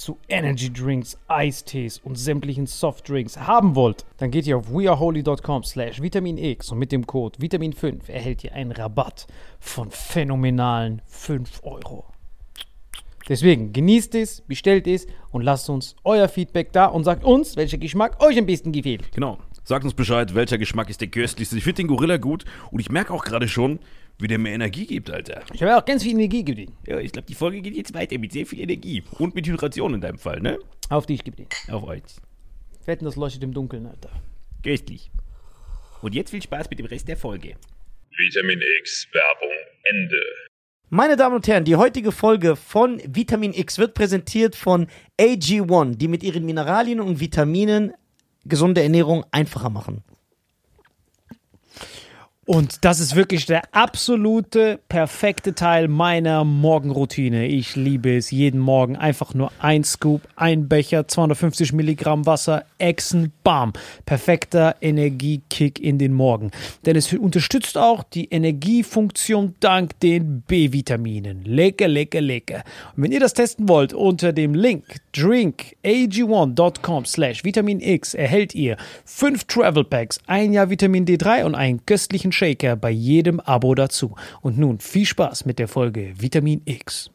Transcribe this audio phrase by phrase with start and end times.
[0.00, 6.00] zu Energy Drinks, Eistees und sämtlichen Softdrinks haben wollt, dann geht ihr auf weareholy.com slash
[6.00, 9.26] vitaminx und mit dem Code Vitamin5 erhält ihr einen Rabatt
[9.58, 12.06] von phänomenalen 5 Euro.
[13.28, 17.78] Deswegen genießt es, bestellt es und lasst uns euer Feedback da und sagt uns, welcher
[17.78, 19.12] Geschmack euch am besten gefällt.
[19.12, 19.38] Genau.
[19.64, 21.56] Sagt uns Bescheid, welcher Geschmack ist der köstlichste.
[21.56, 23.78] Ich finde den Gorilla gut und ich merke auch gerade schon,
[24.18, 25.42] wie der mir Energie gibt, Alter.
[25.52, 26.76] Ich habe auch ganz viel Energie gegeben.
[26.86, 29.02] Ja, ich glaube, die Folge geht jetzt weiter mit sehr viel Energie.
[29.18, 30.58] Und mit Hydration in deinem Fall, ne?
[30.88, 31.46] Auf dich, gib den.
[31.70, 32.02] Auf euch.
[32.84, 34.10] Wetten, das leuchtet im Dunkeln, Alter.
[34.62, 35.10] Köstlich.
[36.02, 37.56] Und jetzt viel Spaß mit dem Rest der Folge.
[38.16, 40.20] Vitamin X Werbung Ende.
[40.88, 44.88] Meine Damen und Herren, die heutige Folge von Vitamin X wird präsentiert von
[45.20, 47.92] AG1, die mit ihren Mineralien und Vitaminen
[48.44, 50.02] gesunde Ernährung einfacher machen.
[52.50, 57.46] Und das ist wirklich der absolute, perfekte Teil meiner Morgenroutine.
[57.46, 58.96] Ich liebe es jeden Morgen.
[58.96, 63.72] Einfach nur ein Scoop, ein Becher, 250 Milligramm Wasser, Echsen, bam.
[64.04, 66.50] Perfekter Energiekick in den Morgen.
[66.86, 71.44] Denn es unterstützt auch die Energiefunktion dank den B-Vitaminen.
[71.44, 72.64] Lecker, lecker, lecker.
[72.96, 78.76] Und wenn ihr das testen wollt, unter dem Link drinkag1.com slash Vitamin X erhält ihr
[79.04, 84.14] fünf Travel Packs, ein Jahr Vitamin D3 und einen köstlichen Shaker bei jedem Abo dazu.
[84.40, 87.10] Und nun viel Spaß mit der Folge Vitamin X.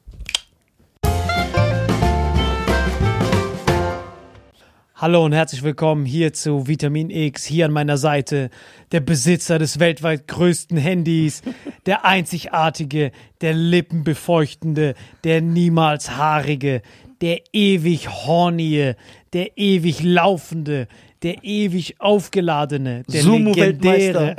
[4.94, 7.44] Hallo und herzlich willkommen hier zu Vitamin X.
[7.44, 8.52] Hier an meiner Seite
[8.92, 11.42] der Besitzer des weltweit größten Handys,
[11.88, 13.12] der einzigartige,
[13.42, 14.94] der lippenbefeuchtende,
[15.24, 16.84] der niemals haarige,
[17.22, 18.94] der ewig hornie,
[19.34, 20.88] der ewig laufende,
[21.24, 24.36] der ewig aufgeladene, der legendäre,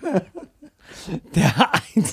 [1.34, 2.04] der, ein,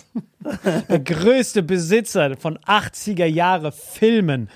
[0.89, 4.49] der größte Besitzer von 80er Jahre Filmen,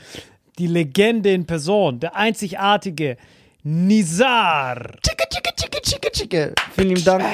[0.57, 3.17] die Legende in Person, der einzigartige
[3.61, 4.77] Nizar.
[5.05, 6.53] Chicke, chicke, chicke, chicke, chicke.
[6.75, 7.25] Vielen lieben Dank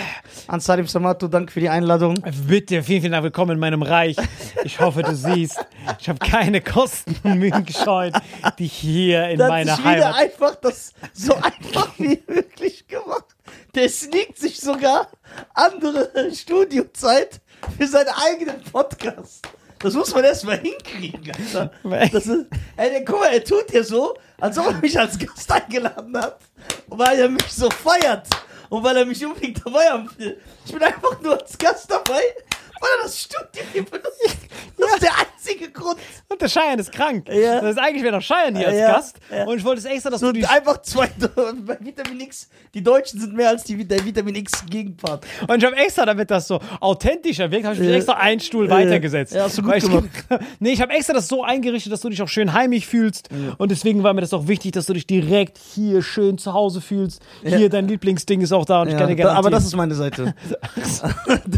[0.47, 1.27] an Salim Samato.
[1.27, 2.15] Danke für die Einladung.
[2.47, 3.23] Bitte, vielen, vielen Dank.
[3.25, 4.15] Willkommen in meinem Reich.
[4.63, 5.63] Ich hoffe, du siehst,
[5.99, 8.13] ich habe keine Kosten und Mühen gescheut,
[8.57, 10.15] dich hier in Das meiner Heimat.
[10.15, 13.25] einfach das so einfach wie möglich gemacht.
[13.75, 15.07] Der sneakt sich sogar
[15.53, 17.39] andere Studiozeit
[17.77, 19.47] für seinen eigenen Podcast.
[19.85, 21.71] Das muss man erstmal hinkriegen, Alter.
[22.11, 25.51] Das ist, ey, guck mal, er tut hier so, als ob er mich als Gast
[25.51, 26.39] eingeladen hat,
[26.87, 28.27] weil er mich so feiert
[28.69, 30.41] und weil er mich unbedingt dabei haben will.
[30.65, 32.19] Ich bin einfach nur als Gast dabei,
[32.81, 34.37] weil er das Studio hier benutzt.
[34.75, 35.97] Das ist der einzige Grund.
[36.29, 37.27] Und der Cheyenne ist krank.
[37.29, 37.61] Ja.
[37.61, 39.17] Das ist eigentlich wäre noch Cheyenne hier als Ja, Gast.
[39.31, 39.45] ja.
[39.45, 41.07] Und ich wollte es extra, dass So, du die einfach zwei,
[41.65, 45.25] bei Vitamin X, die Deutschen sind mehr als die, der Vitamin X Gegenpart.
[45.47, 49.33] Und ich habe extra, damit das so authentischer wirkt, habe ich extra einen Stuhl weitergesetzt.
[49.33, 50.09] Ja, hast du gut Weil ich, gemacht.
[50.59, 53.29] Nee, ich habe extra das so eingerichtet, dass du dich auch schön heimisch fühlst.
[53.57, 56.81] Und deswegen war mir das auch wichtig, dass du dich direkt hier schön zu Hause
[56.81, 57.21] fühlst.
[57.43, 59.37] Hier, dein Lieblingsding ist auch da und ich kann dir garantieren.
[59.37, 60.33] aber das ist meine Seite.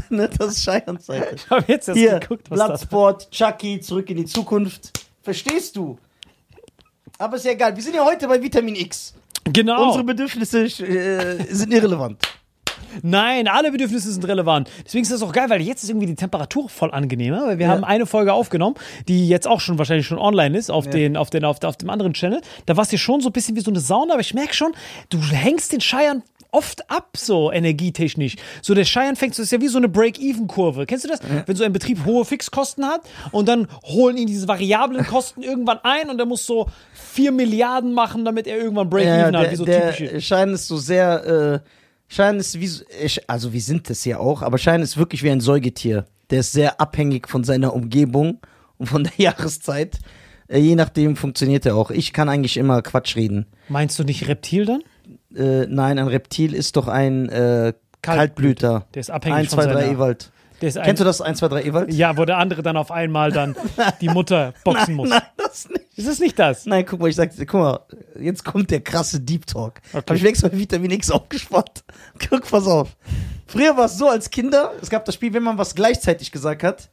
[0.10, 1.36] Das ist Scheians Seite.
[1.36, 3.28] ich habe jetzt erst Hier, geguckt, was das Bloodsport,
[3.78, 4.92] Chucky, zurück in die Zukunft.
[5.22, 5.98] Verstehst du?
[7.18, 7.76] Aber ist ja egal.
[7.76, 9.14] Wir sind ja heute bei Vitamin X.
[9.46, 9.88] Genau.
[9.88, 12.18] Unsere Bedürfnisse äh, sind irrelevant.
[13.02, 14.70] Nein, alle Bedürfnisse sind relevant.
[14.86, 17.68] Deswegen ist das auch geil, weil jetzt ist irgendwie die Temperatur voll angenehmer, weil wir
[17.68, 18.76] haben eine Folge aufgenommen,
[19.08, 21.90] die jetzt auch schon wahrscheinlich schon online ist auf den auf den auf, auf dem
[21.90, 22.42] anderen Channel.
[22.66, 24.54] Da war es dir schon so ein bisschen wie so eine Sauna, aber ich merke
[24.54, 24.74] schon,
[25.10, 26.24] du hängst den Scheiern
[26.58, 28.36] oft ab, so energietechnisch.
[28.62, 30.86] So der Scheiern fängt, das ist ja wie so eine Break-Even-Kurve.
[30.86, 31.20] Kennst du das?
[31.46, 33.02] Wenn so ein Betrieb hohe Fixkosten hat
[33.32, 37.94] und dann holen ihn diese variablen Kosten irgendwann ein und er muss so 4 Milliarden
[37.94, 40.22] machen, damit er irgendwann Break-Even Ja, hat, wie so der typische.
[40.22, 41.26] Schein ist so sehr,
[41.64, 41.70] äh,
[42.10, 42.84] Schein ist wie, so-
[43.28, 46.06] also wir sind das ja auch, aber Schein ist wirklich wie ein Säugetier.
[46.30, 48.40] Der ist sehr abhängig von seiner Umgebung
[48.78, 50.00] und von der Jahreszeit.
[50.48, 51.92] Äh, je nachdem funktioniert er auch.
[51.92, 53.46] Ich kann eigentlich immer Quatsch reden.
[53.70, 54.84] Meinst du nicht Reptil dann?
[55.38, 58.86] Äh, nein, ein Reptil ist doch ein äh, Kaltblüter.
[58.94, 60.32] Der ist abhängig 1, von 2, 3 seiner- Ewald.
[60.60, 61.94] Ein, Kennst du das 1, 2, 3 Ewald?
[61.94, 63.56] Ja, wo der andere dann auf einmal dann
[64.02, 65.10] die Mutter boxen muss.
[65.10, 65.86] Nein, das nicht.
[65.96, 66.66] Ist es nicht das?
[66.66, 67.80] Nein, guck mal, ich sag guck mal,
[68.20, 69.74] jetzt kommt der krasse Deep Talk.
[69.94, 69.98] Okay.
[70.08, 71.84] Hab ich mir extra Vitamin X aufgespart.
[72.30, 72.98] Guck, pass auf.
[73.46, 76.64] Früher war es so als Kinder, es gab das Spiel, wenn man was gleichzeitig gesagt
[76.64, 76.90] hat,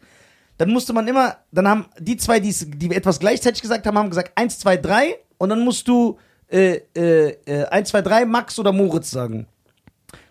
[0.59, 2.55] dann musste man immer, dann haben die zwei, die
[2.95, 6.19] etwas gleichzeitig gesagt haben, haben gesagt 1, 2, 3 und dann musst du
[6.49, 9.47] äh, äh, äh, 1, 2, 3 Max oder Moritz sagen.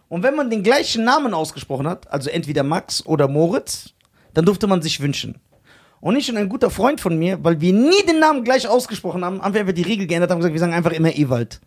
[0.10, 3.94] Und wenn man den gleichen Namen ausgesprochen hat, also entweder Max oder Moritz,
[4.34, 5.40] dann durfte man sich wünschen.
[6.02, 9.24] Und ich und ein guter Freund von mir, weil wir nie den Namen gleich ausgesprochen
[9.24, 11.62] haben, haben wir einfach die Regel geändert, haben gesagt, wir sagen einfach immer Ewald.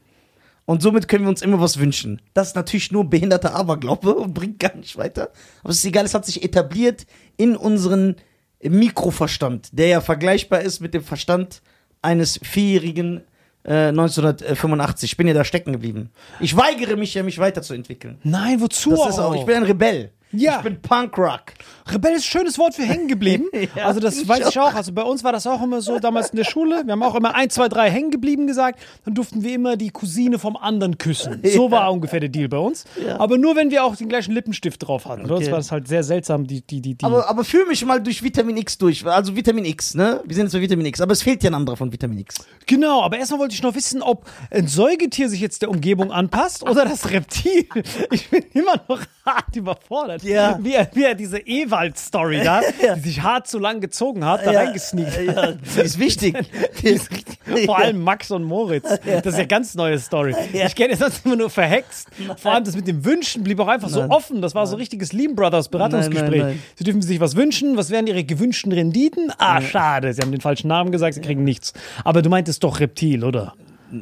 [0.67, 2.21] Und somit können wir uns immer was wünschen.
[2.35, 5.31] Das ist natürlich nur behinderter Aberglaube und bringt gar nicht weiter.
[5.63, 8.17] Aber es ist egal, es hat sich etabliert in unseren
[8.63, 11.63] Mikroverstand, der ja vergleichbar ist mit dem Verstand
[12.03, 13.23] eines vierjährigen
[13.67, 15.13] äh, 1985.
[15.13, 16.11] Ich bin ja da stecken geblieben.
[16.41, 18.19] Ich weigere mich ja, mich weiterzuentwickeln.
[18.23, 20.11] Nein, wozu Das ist auch, ich bin ein Rebell.
[20.39, 20.59] Ja.
[20.59, 21.53] Ich bin Punkrock.
[21.89, 23.45] Rebell ist ein schönes Wort für hängen geblieben.
[23.75, 24.75] Ja, also das weiß ich auch.
[24.75, 26.83] Also bei uns war das auch immer so damals in der Schule.
[26.85, 28.79] Wir haben auch immer 1, 2, 3 hängen geblieben gesagt.
[29.05, 31.43] Dann durften wir immer die Cousine vom anderen küssen.
[31.57, 32.85] So war ungefähr der Deal bei uns.
[33.19, 35.31] Aber nur wenn wir auch den gleichen Lippenstift drauf hatten.
[35.31, 35.51] Okay.
[35.51, 37.05] war das halt sehr seltsam, die, die, die, die.
[37.05, 39.07] Aber, aber fühl mich mal durch Vitamin X durch.
[39.07, 40.21] Also Vitamin X, ne?
[40.25, 41.01] Wir sind jetzt bei Vitamin X.
[41.01, 42.37] Aber es fehlt ja ein anderer von Vitamin X.
[42.67, 46.63] Genau, aber erstmal wollte ich noch wissen, ob ein Säugetier sich jetzt der Umgebung anpasst
[46.63, 47.67] oder das Reptil.
[48.11, 50.23] Ich bin immer noch hart überfordert.
[50.29, 50.59] Ja.
[50.61, 52.95] wie, er, wie er diese Ewald-Story da, Ja.
[52.95, 56.37] die sich hart zu lang gezogen hat, da Ja, reingesneakt ja, die ist wichtig.
[56.83, 57.09] Die ist
[57.67, 58.89] Vor allem Max und Moritz.
[59.05, 60.35] Das ist ja ganz neue Story.
[60.53, 62.09] Ich kenne es sonst immer nur verhext.
[62.39, 64.11] Vor allem das mit dem Wünschen blieb auch einfach so Nein.
[64.11, 64.43] offen.
[64.43, 66.31] Das war so richtiges Lean Brothers Beratungsgespräch.
[66.31, 66.63] Nein, nein, nein.
[66.75, 67.77] Sie dürfen sich was wünschen.
[67.77, 69.33] Was wären ihre gewünschten Renditen?
[69.39, 70.13] Ah, schade.
[70.13, 71.15] Sie haben den falschen Namen gesagt.
[71.15, 71.73] Sie kriegen nichts.
[72.05, 73.55] Aber du meintest doch Reptil, oder?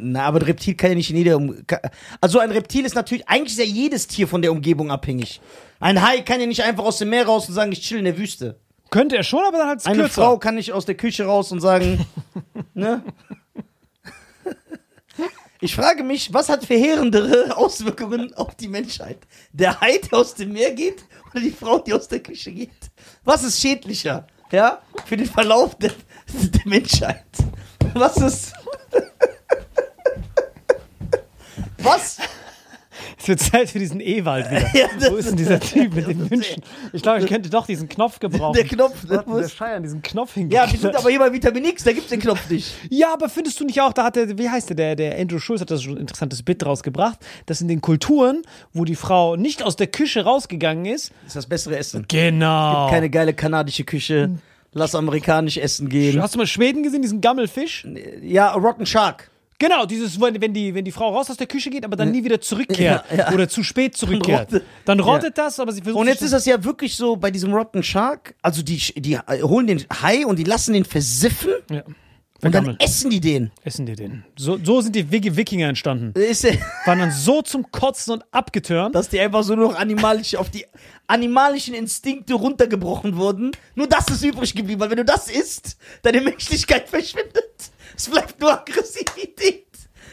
[0.02, 1.80] Na, aber ein Reptil kann ja nicht in jeder um ka-
[2.20, 5.40] Also ein Reptil ist natürlich, eigentlich ist ja jedes Tier von der Umgebung abhängig.
[5.80, 8.04] Ein Hai kann ja nicht einfach aus dem Meer raus und sagen, ich chill in
[8.04, 8.58] der Wüste.
[8.90, 10.14] Könnte er schon, aber dann halt Eine kürzer.
[10.22, 12.04] Frau kann nicht aus der Küche raus und sagen,
[12.74, 13.02] ne?
[15.60, 19.18] Ich frage mich, was hat verheerendere Auswirkungen auf die Menschheit?
[19.52, 22.70] Der Hai, der aus dem Meer geht oder die Frau, die aus der Küche geht?
[23.24, 25.92] Was ist schädlicher, ja, für den Verlauf der,
[26.32, 27.24] der Menschheit?
[27.94, 28.52] Was ist...
[31.84, 32.18] Was?
[33.18, 34.70] Es wird Zeit für diesen Ewald wieder.
[34.74, 36.62] Ja, das- Wo ist denn dieser Typ mit den Wünschen?
[36.92, 38.54] Ich glaube, ich könnte doch diesen Knopf gebrauchen.
[38.54, 39.52] Der Knopf, hat denn der muss...
[39.52, 40.72] Scheiern diesen Knopf Ja, hingekriegt?
[40.74, 42.72] wir sind aber hier bei Vitamin X, da gibt's den Knopf nicht.
[42.90, 45.38] Ja, aber findest du nicht auch, da hat der, wie heißt der, der, der Andrew
[45.40, 49.34] Schulz hat das schon ein interessantes Bit rausgebracht, dass in den Kulturen, wo die Frau
[49.36, 52.04] nicht aus der Küche rausgegangen ist, Das ist das bessere Essen.
[52.08, 52.88] genau.
[52.90, 54.30] Keine geile kanadische Küche.
[54.72, 56.20] Lass amerikanisch essen gehen.
[56.22, 57.86] Hast du mal Schweden gesehen, diesen Gammelfisch?
[58.22, 59.30] Ja, Rotten Shark.
[59.58, 62.24] Genau, dieses, wenn die, wenn die Frau raus aus der Küche geht, aber dann nie
[62.24, 63.32] wieder zurückkehrt Ja, ja.
[63.32, 64.52] oder zu spät zurückkehrt.
[64.52, 67.30] rottet- Dann rottet das, aber sie versucht Und jetzt ist das ja wirklich so bei
[67.30, 71.82] diesem Rotten Shark, also die, die holen den Hai und die lassen den versiffen ja.
[72.42, 73.52] und dann essen die den.
[73.62, 74.24] Essen die den.
[74.36, 76.12] So, so sind die Wiki- Wikinger entstanden.
[76.20, 76.52] Ist, ja-
[76.84, 78.94] Waren dann so zum Kotzen und abgetürnt.
[78.94, 80.66] dass die einfach so nur noch animalisch auf die
[81.06, 83.52] animalischen Instinkte runtergebrochen wurden.
[83.76, 87.44] Nur das ist übrig geblieben, weil wenn du das isst, deine Menschlichkeit verschwindet.
[87.96, 89.66] Es bleibt nur Aggressivität.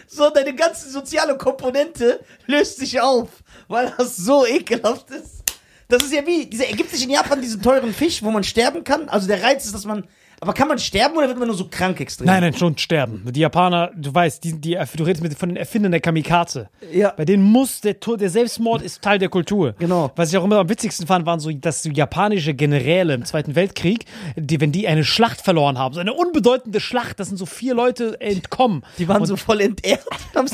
[0.08, 3.30] So, deine ganze soziale Komponente löst sich auf,
[3.68, 5.42] weil das so ekelhaft ist.
[5.88, 8.84] Das ist ja wie, dieser, gibt sich in Japan diesen teuren Fisch, wo man sterben
[8.84, 9.10] kann?
[9.10, 10.08] Also der Reiz ist, dass man,
[10.42, 12.26] aber kann man sterben oder wird man nur so krank extrem?
[12.26, 13.24] Nein, nein, schon sterben.
[13.32, 16.70] Die Japaner, du weißt, die, die, du redest mit, von den Erfindern der Kamikaze.
[16.92, 17.12] Ja.
[17.16, 19.76] Bei denen muss der, Tod- der Selbstmord ist Teil der Kultur.
[19.80, 20.12] Genau.
[20.16, 23.56] Was ich auch immer am witzigsten fand, waren so, dass so japanische Generäle im Zweiten
[23.56, 24.06] Weltkrieg,
[24.36, 27.74] die, wenn die eine Schlacht verloren haben, so eine unbedeutende Schlacht, das sind so vier
[27.76, 28.84] Leute entkommen.
[28.98, 30.04] Die waren Und- so voll entehrt.
[30.36, 30.48] Haben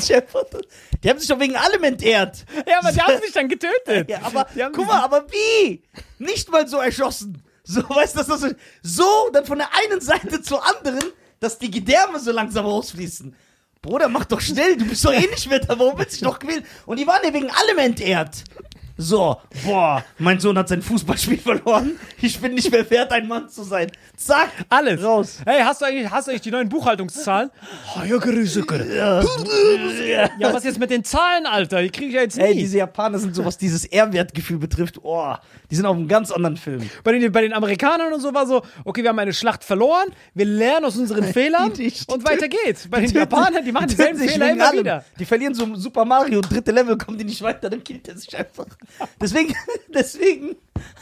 [1.02, 2.44] die haben sich doch wegen allem entehrt.
[2.68, 4.08] Ja, aber die haben sich dann getötet.
[4.10, 5.82] Ja, aber guck mal, aber wie?
[6.18, 7.42] Nicht mal so erschossen.
[7.70, 11.02] So, weißt du, das so, dann von der einen Seite zur anderen,
[11.38, 13.36] dass die Gedärme so langsam rausfließen.
[13.82, 16.22] Bruder, mach doch schnell, du bist doch eh nicht mehr da, warum willst du dich
[16.22, 16.64] doch quälen?
[16.86, 18.42] Und die waren ja wegen allem entehrt.
[19.00, 21.92] So, boah, mein Sohn hat sein Fußballspiel verloren.
[22.20, 23.92] Ich bin nicht mehr wert, ein Mann zu sein.
[24.16, 25.00] Zack, Alles.
[25.04, 25.38] Raus.
[25.46, 27.50] Hey, hast du eigentlich, hast du eigentlich die neuen Buchhaltungszahlen?
[30.08, 30.30] Ja.
[30.40, 31.80] Ja, was jetzt mit den Zahlen, Alter?
[31.80, 32.42] Die kriege ich ja jetzt nie.
[32.42, 35.34] Ey, diese Japaner sind so, was dieses Ehrwertgefühl betrifft, oh,
[35.70, 36.90] die sind auf einem ganz anderen Film.
[37.04, 40.08] Bei den, bei den Amerikanern und so war so, okay, wir haben eine Schlacht verloren,
[40.34, 42.88] wir lernen aus unseren Fehlern die- die und weiter geht's.
[42.88, 44.80] Bei den Japanern, die machen dieselben Fehler immer allem.
[44.80, 45.04] wieder.
[45.18, 48.36] Die verlieren so Super Mario, dritte Level, kommen die nicht weiter, dann killt er sich
[48.36, 48.66] einfach.
[49.20, 49.54] Deswegen,
[49.94, 50.56] deswegen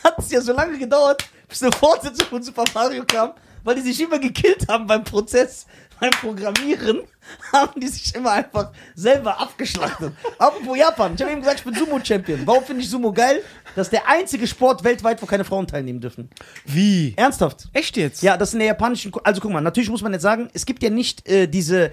[0.04, 3.32] hat es ja so lange gedauert, bis eine Fortsetzung von Super Mario kam,
[3.64, 5.66] weil die sich immer gekillt haben beim Prozess,
[5.98, 7.00] beim Programmieren,
[7.52, 10.12] haben die sich immer einfach selber abgeschlachtet.
[10.38, 12.46] Apropos Japan, ich habe eben gesagt, ich bin Sumo-Champion.
[12.46, 13.42] Warum finde ich Sumo geil?
[13.74, 16.28] Das ist der einzige Sport weltweit, wo keine Frauen teilnehmen dürfen.
[16.66, 17.14] Wie?
[17.16, 17.68] Ernsthaft.
[17.72, 18.22] Echt jetzt?
[18.22, 19.10] Ja, das in der japanischen.
[19.10, 21.90] Ku- Also guck mal, natürlich muss man jetzt sagen, es gibt ja nicht äh, diese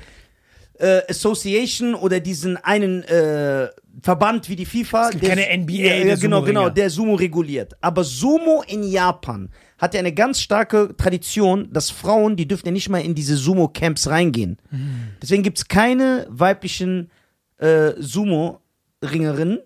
[0.80, 3.70] äh, Association oder diesen einen äh,
[4.02, 5.10] Verband wie die FIFA.
[5.10, 7.74] Es gibt keine NBA ja der genau, genau, der Sumo reguliert.
[7.82, 12.72] Aber Sumo in Japan hat ja eine ganz starke Tradition, dass Frauen, die dürfen ja
[12.72, 14.58] nicht mal in diese Sumo-Camps reingehen.
[15.22, 17.12] Deswegen gibt es keine weiblichen
[17.58, 19.60] äh, Sumo-Ringerinnen.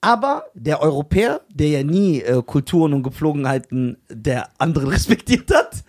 [0.00, 5.82] Aber der Europäer, der ja nie äh, Kulturen und Gepflogenheiten der anderen respektiert hat,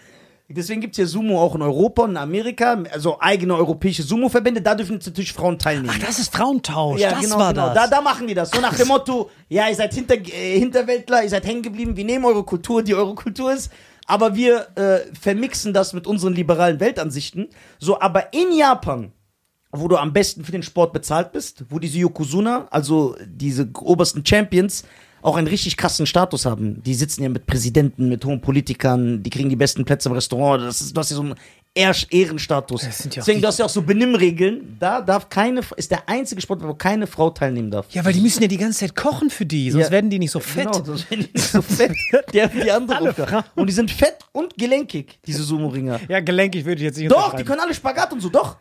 [0.49, 4.61] deswegen gibt es ja Sumo auch in Europa und in Amerika, also eigene europäische Sumo-Verbände,
[4.61, 5.93] da dürfen jetzt natürlich Frauen teilnehmen.
[5.93, 6.99] Ach, das ist Frauentausch.
[6.99, 7.67] Ja, das genau, war genau.
[7.67, 7.75] das.
[7.75, 8.49] Da, da machen die das.
[8.49, 12.05] So nach dem Motto, ja, ihr seid Hinter, äh, Hinterwäldler, ihr seid hängen geblieben, wir
[12.05, 13.71] nehmen eure Kultur, die eure Kultur ist,
[14.07, 17.49] aber wir äh, vermixen das mit unseren liberalen Weltansichten.
[17.77, 19.11] So, aber in Japan,
[19.71, 24.25] wo du am besten für den Sport bezahlt bist, wo diese Yokozuna, also diese obersten
[24.25, 24.83] Champions,
[25.21, 26.81] auch einen richtig krassen Status haben.
[26.83, 30.63] Die sitzen ja mit Präsidenten, mit hohen Politikern, die kriegen die besten Plätze im Restaurant.
[30.63, 31.35] Das ist, du hast ja so einen
[31.75, 32.81] Ehr Ehrenstatus.
[32.83, 34.75] Ja Deswegen, du hast ja auch so Benimmregeln.
[34.79, 37.85] Da darf keine, ist der einzige Sport, wo keine Frau teilnehmen darf.
[37.91, 39.91] ja, weil die müssen ja die ganze Zeit kochen für die, sonst Ja.
[39.91, 40.71] werden die nicht so fett.
[40.71, 41.91] Genau, sonst werden die nicht so fett.
[42.33, 43.45] Die haben die andere Aufgabe.
[43.55, 45.99] Und die sind fett und gelenkig, diese Sumo-Ringer.
[46.07, 48.57] Ja, gelenkig würde ich jetzt nicht Doch, die können alle Spagat und so, doch.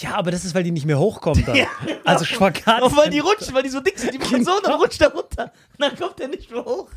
[0.00, 1.54] Ja, aber das ist, weil die nicht mehr hochkommen dann.
[1.56, 1.66] Ja,
[2.04, 2.82] Also Spagat.
[2.82, 5.00] Und weil die rutschen, weil die so dick sind, die machen so und dann rutscht
[5.00, 5.44] er runter.
[5.44, 6.88] Und dann kommt er nicht mehr hoch.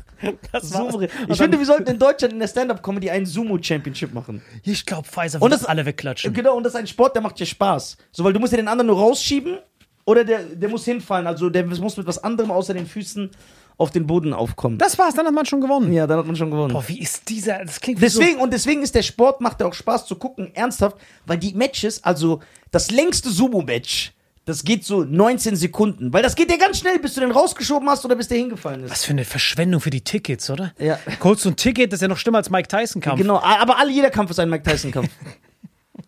[0.52, 1.00] das Sumo.
[1.00, 4.42] Ich finde, wir sollten in Deutschland in der Stand-Up-Comedy einen Sumo-Championship machen.
[4.64, 6.32] ich glaube, Pfizer Und wird das- das alle wegklatschen.
[6.32, 7.96] Genau, und das ist ein Sport, der macht dir Spaß.
[8.12, 9.58] So, weil du musst ja den anderen nur rausschieben
[10.04, 11.26] oder der, der muss hinfallen.
[11.26, 13.30] Also der muss mit was anderem außer den Füßen
[13.78, 14.76] auf den Boden aufkommen.
[14.76, 15.92] Das war's, dann hat man schon gewonnen.
[15.92, 16.74] ja, dann hat man schon gewonnen.
[16.74, 17.64] Boah, wie ist dieser?
[17.64, 20.96] Das klingt Deswegen, und deswegen ist der Sport, macht er auch Spaß zu gucken, ernsthaft,
[21.24, 22.40] weil die Matches, also
[22.72, 24.12] das längste Sumo-Match,
[24.44, 26.12] das geht so 19 Sekunden.
[26.12, 28.80] Weil das geht ja ganz schnell, bis du den rausgeschoben hast oder bis der hingefallen
[28.80, 28.86] so.
[28.86, 28.92] ist.
[28.92, 30.72] Was für eine Verschwendung für die Tickets, oder?
[30.78, 30.98] Ja.
[31.22, 33.18] Holst du ein Ticket, das ist ja noch schlimmer als Mike Tyson-Kampf.
[33.20, 35.10] Genau, aber alle, jeder Kampf ist ein Mike Tyson-Kampf.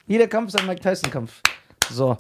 [0.07, 1.33] jeder Kampf ist ein Mike Tyson-Kampf.
[1.91, 2.17] So.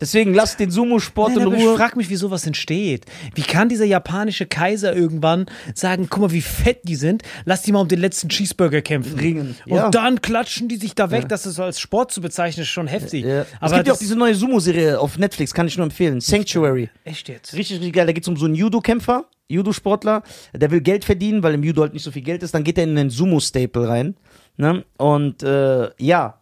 [0.00, 1.76] Deswegen lasst den Sumo-Sport in aber ich Ruhe.
[1.76, 3.06] frag mich, wie sowas entsteht.
[3.34, 7.70] Wie kann dieser japanische Kaiser irgendwann sagen, guck mal, wie fett die sind, lass die
[7.70, 9.16] mal um den letzten Cheeseburger kämpfen.
[9.18, 9.90] Ringen, Und ja.
[9.90, 13.24] dann klatschen die sich da weg, das ist als Sport zu bezeichnen, ist schon heftig.
[13.24, 13.42] Ja.
[13.42, 16.20] Es Aber gibt ja auch diese neue Sumo-Serie auf Netflix, kann ich nur empfehlen.
[16.20, 16.90] Sanctuary.
[17.04, 17.54] Echt jetzt?
[17.54, 18.06] Richtig, richtig geil.
[18.06, 21.82] Da geht es um so einen Judo-Kämpfer, Judo-Sportler, der will Geld verdienen, weil im Judo
[21.82, 22.52] halt nicht so viel Geld ist.
[22.52, 24.16] Dann geht er in einen Sumo-Staple rein.
[24.56, 24.84] Ne?
[24.98, 26.40] Und äh, ja,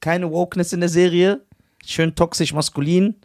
[0.00, 1.40] keine Wokeness in der Serie.
[1.86, 3.16] Schön toxisch maskulin.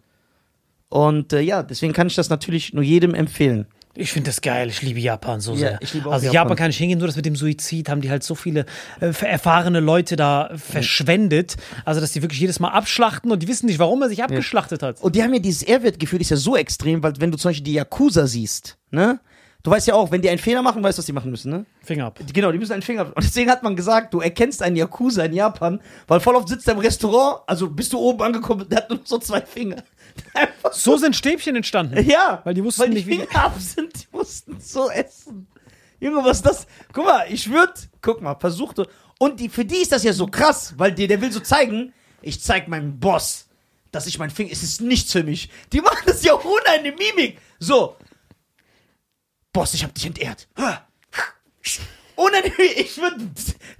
[0.88, 3.66] Und äh, ja, deswegen kann ich das natürlich nur jedem empfehlen.
[3.94, 4.68] Ich finde das geil.
[4.68, 5.78] Ich liebe Japan so Ja, sehr.
[5.82, 6.34] ich liebe auch also Japan.
[6.42, 6.56] Japan.
[6.56, 8.64] kann ich hingehen, nur das mit dem Suizid haben die halt so viele
[9.00, 11.56] äh, erfahrene Leute da verschwendet.
[11.84, 14.82] Also dass die wirklich jedes Mal abschlachten und die wissen nicht, warum er sich abgeschlachtet
[14.82, 15.00] hat.
[15.00, 17.64] Und die haben ja dieses Ehrwertgefühl, ist ja so extrem, weil wenn du zum Beispiel
[17.64, 19.20] die Yakuza siehst, ne?
[19.62, 21.50] Du weißt ja auch, wenn die einen Fehler machen, weißt du, was die machen müssen,
[21.50, 21.66] ne?
[21.82, 22.18] Finger ab.
[22.32, 23.06] Genau, die müssen einen Finger.
[23.14, 26.66] Und deswegen hat man gesagt, du erkennst einen Yakuza in Japan, weil voll oft sitzt
[26.66, 29.82] er im Restaurant, also bist du oben angekommen, der hat nur so zwei Finger.
[30.34, 32.02] Einfach So sind Stäbchen entstanden.
[32.08, 35.46] Ja, Weil die wussten weil die nicht, wie- Finger ab sind, die mussten so essen.
[36.00, 36.66] Junge, was ist das?
[36.94, 38.88] Guck mal, ich würde, guck mal, versuchte.
[39.18, 41.92] Und die, für die ist das ja so krass, weil der, der will so zeigen,
[42.22, 43.46] ich zeig meinem Boss,
[43.92, 45.50] dass ich mein Finger, es ist nichts für mich.
[45.74, 47.36] Die machen das ja ohne eine Mimik.
[47.58, 47.96] So.
[49.52, 50.48] Boss, ich hab dich entehrt.
[52.16, 52.78] Ohne eine Mimik.
[52.78, 53.16] Ich würde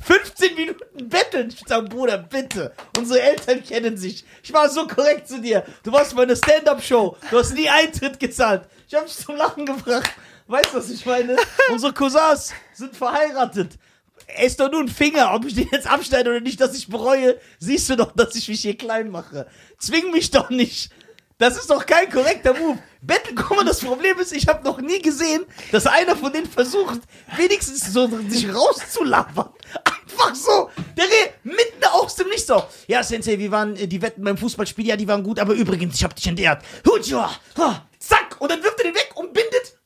[0.00, 1.48] 15 Minuten betteln.
[1.50, 2.72] Ich sagen, Bruder, bitte.
[2.96, 4.24] Unsere Eltern kennen sich.
[4.42, 5.64] Ich war so korrekt zu dir.
[5.82, 7.16] Du warst bei einer Stand-Up-Show.
[7.30, 8.62] Du hast nie Eintritt gezahlt.
[8.88, 10.10] Ich hab dich zum Lachen gebracht.
[10.46, 11.36] Weißt du, was ich meine?
[11.70, 13.78] Unsere Cousins sind verheiratet.
[14.26, 16.88] Er ist doch nur ein Finger, ob ich den jetzt abschneide oder nicht, dass ich
[16.88, 19.46] bereue, siehst du doch, dass ich mich hier klein mache.
[19.78, 20.90] Zwing mich doch nicht.
[21.40, 22.78] Das ist doch kein korrekter Move.
[23.34, 27.00] Guck mal, das Problem ist, ich habe noch nie gesehen, dass einer von denen versucht,
[27.34, 29.48] wenigstens so sich rauszulabern.
[29.74, 30.68] Einfach so.
[30.98, 32.62] Der Reh mitten aus dem Nichts so.
[32.88, 34.86] Ja, Sensei, wie waren äh, die Wetten beim Fußballspiel?
[34.86, 36.62] Ja, die waren gut, aber übrigens, ich habe dich entehrt.
[36.86, 38.36] Hujua, ha, zack.
[38.38, 39.78] Und dann wirft er den weg und bindet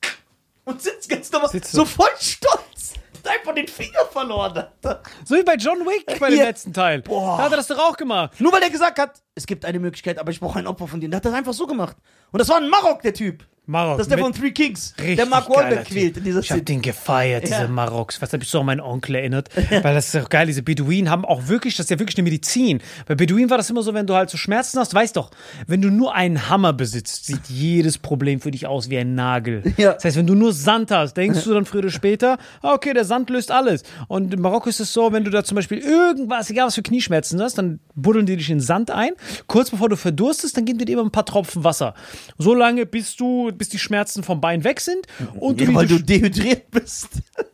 [0.64, 1.50] und sitzt ganz normal.
[1.50, 2.94] Sitzt so voll stolz.
[3.24, 4.58] Hat einfach den Finger verloren.
[4.58, 5.02] Alter.
[5.24, 6.46] So wie bei John Wick bei dem Hier.
[6.46, 7.02] letzten Teil.
[7.02, 7.36] Boah.
[7.38, 8.32] Da hat er das doch auch gemacht.
[8.40, 11.00] Nur weil er gesagt hat, es gibt eine Möglichkeit, aber ich brauche ein Opfer von
[11.00, 11.08] dir.
[11.08, 11.96] Der hat das einfach so gemacht.
[12.30, 13.44] Und das war ein Marok, der Typ.
[13.66, 13.96] Marok.
[13.96, 14.94] Das ist der von Three Kings.
[14.98, 16.64] Richtig der Mark Wahlberg quält in dieser Ich hab Szene.
[16.64, 17.68] den gefeiert, diese Ja.
[17.68, 18.20] Maroks.
[18.20, 19.48] Was hab ich so an meinen Onkel erinnert?
[19.70, 22.24] Weil das ist auch geil, diese Beduinen haben auch wirklich, das ist ja wirklich eine
[22.24, 22.82] Medizin.
[23.06, 25.30] Bei Beduinen war das immer so, wenn du halt so Schmerzen hast, weißt doch,
[25.66, 29.62] wenn du nur einen Hammer besitzt, sieht jedes Problem für dich aus wie ein Nagel.
[29.78, 29.94] Ja.
[29.94, 32.92] Das heißt, wenn du nur Sand hast, denkst du dann früher oder später, ah, okay,
[32.92, 33.82] der Sand löst alles.
[34.08, 36.82] Und in Marokko ist es so, wenn du da zum Beispiel irgendwas, egal was für
[36.82, 39.12] Knieschmerzen hast, dann buddeln die dich in Sand ein.
[39.46, 41.94] Kurz bevor du verdurstest, dann geben die dir immer ein paar Tropfen Wasser.
[42.38, 45.06] So lange, bis du, bis die Schmerzen vom Bein weg sind
[45.38, 47.08] und Ja, du weil du dehydriert bist.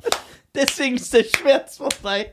[0.55, 2.33] Deswegen ist der Schmerz vorbei.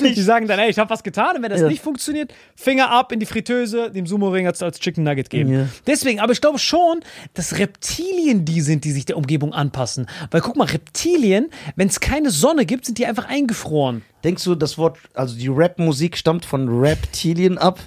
[0.00, 1.68] Die sagen dann, ey, ich habe was getan und wenn das Ja.
[1.68, 5.52] nicht funktioniert, Finger ab in die Fritteuse, dem Sumo-Ring als, als Chicken Nugget geben.
[5.52, 5.68] Ja.
[5.86, 7.00] Deswegen, aber ich glaube schon,
[7.34, 10.06] dass Reptilien die sind, die sich der Umgebung anpassen.
[10.30, 14.02] Weil guck mal, Reptilien, wenn es keine Sonne gibt, sind die einfach eingefroren.
[14.24, 17.78] Denkst du, das Wort, also die Rap-Musik stammt von Reptilien ab?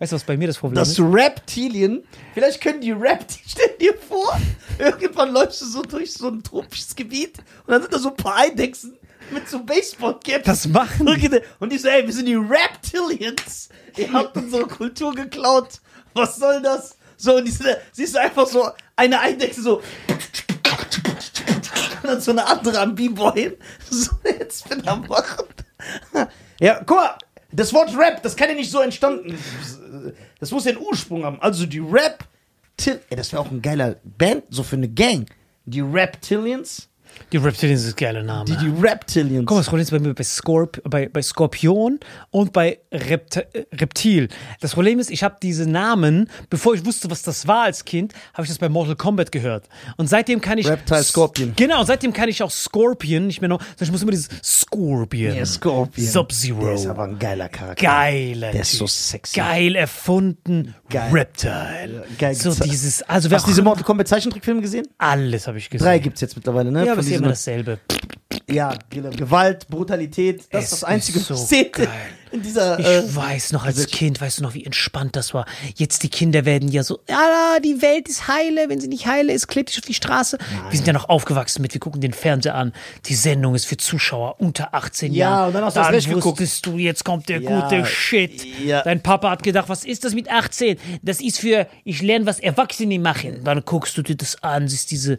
[0.00, 0.98] Weißt du, was bei mir das Problem Das ist?
[0.98, 4.40] Reptilien, vielleicht können die Reptilien, stell dir vor,
[4.78, 7.36] irgendwann läufst du so durch so ein tropisches Gebiet
[7.66, 8.96] und dann sind da so ein paar Eidechsen
[9.30, 10.44] mit so Baseball-Caps.
[10.44, 11.40] Das machen die.
[11.58, 13.68] Und die so, ey, wir sind die Reptilians.
[13.96, 15.80] Ihr habt unsere Kultur geklaut.
[16.14, 16.96] Was soll das?
[17.18, 19.82] So, und die sind, siehst du einfach so eine Eidechse so.
[22.02, 23.58] Und dann so eine andere am B-Boy.
[23.90, 25.44] So, jetzt bin ich am Machen.
[26.58, 27.18] Ja, guck mal,
[27.52, 29.38] das Wort Rap, das kann ja nicht so entstanden.
[30.38, 31.40] Das muss ja einen Ursprung haben.
[31.40, 32.24] Also die Rap.
[32.86, 35.28] Ey, das wäre auch ein geiler Band, so für eine Gang.
[35.64, 36.89] Die Reptilians.
[37.32, 38.44] Die Reptilians ist ein geiler Name.
[38.44, 39.46] Die, die Reptilians.
[39.46, 43.46] Guck mal, das Problem ist bei mir bei, Scorp bei, bei Skorpion und bei Rept
[43.72, 44.28] Reptil.
[44.60, 48.14] Das Problem ist, ich habe diese Namen, bevor ich wusste, was das war als Kind,
[48.34, 49.68] habe ich das bei Mortal Kombat gehört.
[49.96, 50.66] Und seitdem kann ich.
[50.68, 51.52] Reptile, Scorpion.
[51.56, 53.60] Genau, seitdem kann ich auch Scorpion nicht mehr noch.
[53.60, 55.34] sondern Ich muss immer dieses Scorpion.
[55.36, 56.06] Ja, Scorpion.
[56.08, 56.60] Sub-Zero.
[56.64, 57.84] Der ist aber ein geiler Charakter.
[57.86, 59.38] Geiler Der ist so sexy.
[59.38, 60.74] Geil erfunden.
[60.88, 61.10] Geil.
[61.12, 62.04] Reptile.
[62.18, 63.02] Geil so dieses.
[63.02, 64.86] Also, Hast du diese Mortal Kombat Zeichentrickfilme gesehen?
[64.98, 65.84] alles habe ich gesehen.
[65.84, 66.84] Drei gibt's jetzt mittlerweile, ne?
[66.86, 67.78] Ja, Von diesen- immer dasselbe.
[68.48, 71.88] Ja, Gewalt, Brutalität, das Es ist das Einzige, ist so geil.
[72.32, 72.78] in dieser.
[72.78, 75.46] Ich äh, weiß noch als Kind, weißt du noch, wie entspannt das war.
[75.76, 79.32] Jetzt die Kinder werden ja so, ja, die Welt ist heile, wenn sie nicht heile
[79.32, 80.38] ist, klebt dich auf die Straße.
[80.68, 82.72] Wir sind ja noch aufgewachsen mit, wir gucken den Fernseher an.
[83.06, 85.46] Die Sendung ist für Zuschauer unter 18 Ja, Jahren.
[85.48, 86.40] und dann hast du recht geguckt.
[86.40, 88.44] wusstest du, jetzt kommt der Ja, gute Shit.
[88.64, 88.82] ja.
[88.82, 90.76] Dein Papa hat gedacht, was ist das mit 18?
[91.02, 93.42] Das ist für, ich lerne, was Erwachsene machen.
[93.44, 95.18] Dann guckst du dir das an, siehst diese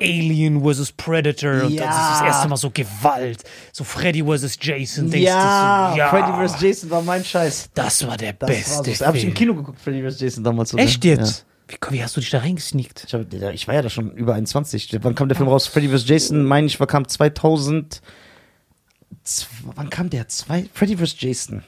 [0.00, 0.92] Alien vs.
[0.92, 1.86] Predator und Ja.
[1.86, 3.42] das ist das erste Mal so Gewalt.
[3.72, 4.56] So Freddy vs.
[4.60, 5.10] Jason.
[5.10, 6.60] Denkst ja, du so, ja, Freddy vs.
[6.60, 7.70] Jason war mein Scheiß.
[7.74, 8.92] das war der Das beste war so.
[8.92, 9.06] Film.
[9.08, 10.20] Habe ich im Kino geguckt, Freddy vs.
[10.20, 10.72] Jason damals.
[10.74, 11.44] Echt jetzt?
[11.66, 13.04] Wie, komm, wie hast du dich da reingesneakt?
[13.06, 14.96] Ich, hab, ich war ja da schon über 21.
[15.02, 15.66] Wann kam der Film raus?
[15.66, 16.08] Freddy vs.
[16.08, 18.00] Jason, meine ich, war kam 2000.
[19.24, 20.28] Z- Wann kam der?
[20.28, 20.66] Zwei?
[20.72, 21.16] Freddy vs.
[21.18, 21.62] Jason.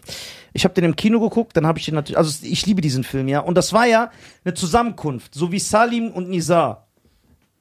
[0.53, 2.19] Ich habe den im Kino geguckt, dann habe ich den natürlich.
[2.19, 3.41] Also ich liebe diesen Film, ja.
[3.41, 4.11] Und das war ja
[4.45, 6.87] eine Zusammenkunft, so wie Salim und Nizar.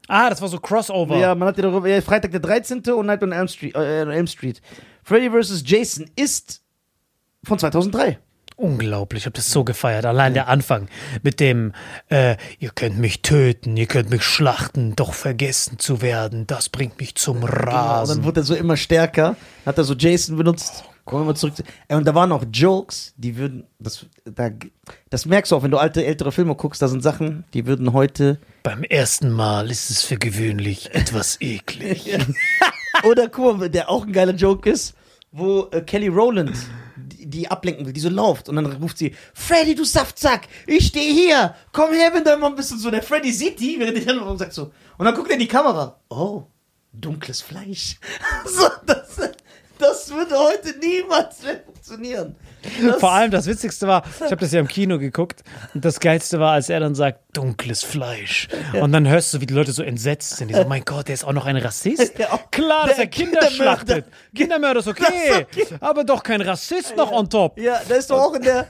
[0.09, 1.17] Ah, das war so Crossover.
[1.17, 2.01] Ja, man hat ja darüber.
[2.01, 2.81] Freitag der 13.
[2.93, 3.75] und Night on Elm Street.
[3.75, 4.59] Äh, Elm Street.
[5.03, 5.63] Freddy vs.
[5.65, 6.61] Jason ist
[7.43, 8.17] von 2003.
[8.55, 10.05] Unglaublich, ich habe das so gefeiert.
[10.05, 10.89] Allein der Anfang
[11.23, 11.71] mit dem,
[12.09, 16.99] äh, ihr könnt mich töten, ihr könnt mich schlachten, doch vergessen zu werden, das bringt
[16.99, 18.23] mich zum Und dann Rasen.
[18.25, 19.37] wurde er so immer stärker.
[19.65, 20.83] Hat er so Jason benutzt.
[21.09, 21.55] Kommen wir mal zurück.
[21.87, 23.65] Und da waren auch Jokes, die würden.
[23.79, 24.51] Das, da,
[25.09, 26.83] das merkst du auch, wenn du alte, ältere Filme guckst.
[26.83, 28.37] Da sind Sachen, die würden heute.
[28.61, 32.15] Beim ersten Mal ist es für gewöhnlich etwas eklig.
[33.03, 34.93] Oder guck mal, der auch ein geiler Joke ist,
[35.31, 36.55] wo äh, Kelly Rowland
[36.95, 38.47] die, die ablenken will, die so läuft.
[38.47, 41.55] Und dann ruft sie: Freddy, du Saftsack, ich stehe hier.
[41.71, 42.91] Komm her, wenn du immer ein bisschen so.
[42.91, 44.71] Der Freddy sieht die, während ich dann und sagt so.
[44.99, 45.99] Und dann guckt er in die Kamera.
[46.09, 46.43] Oh,
[46.93, 47.97] dunkles Fleisch.
[48.45, 49.17] so, das,
[49.79, 52.35] das würde heute niemals mehr funktionieren.
[52.85, 55.99] Das, Vor allem das Witzigste war, ich habe das ja im Kino geguckt und das
[55.99, 58.49] Geilste war, als er dann sagt, dunkles Fleisch.
[58.79, 60.49] Und dann hörst du, wie die Leute so entsetzt sind.
[60.49, 62.13] Die so, mein Gott, der ist auch noch ein Rassist?
[62.51, 63.51] Klar, dass er Kinder Kindermörder.
[63.51, 64.05] schlachtet.
[64.35, 65.47] Kindermörder ist okay,
[65.79, 67.57] aber doch kein Rassist noch on top.
[67.57, 68.67] Ja, da ist doch auch in der.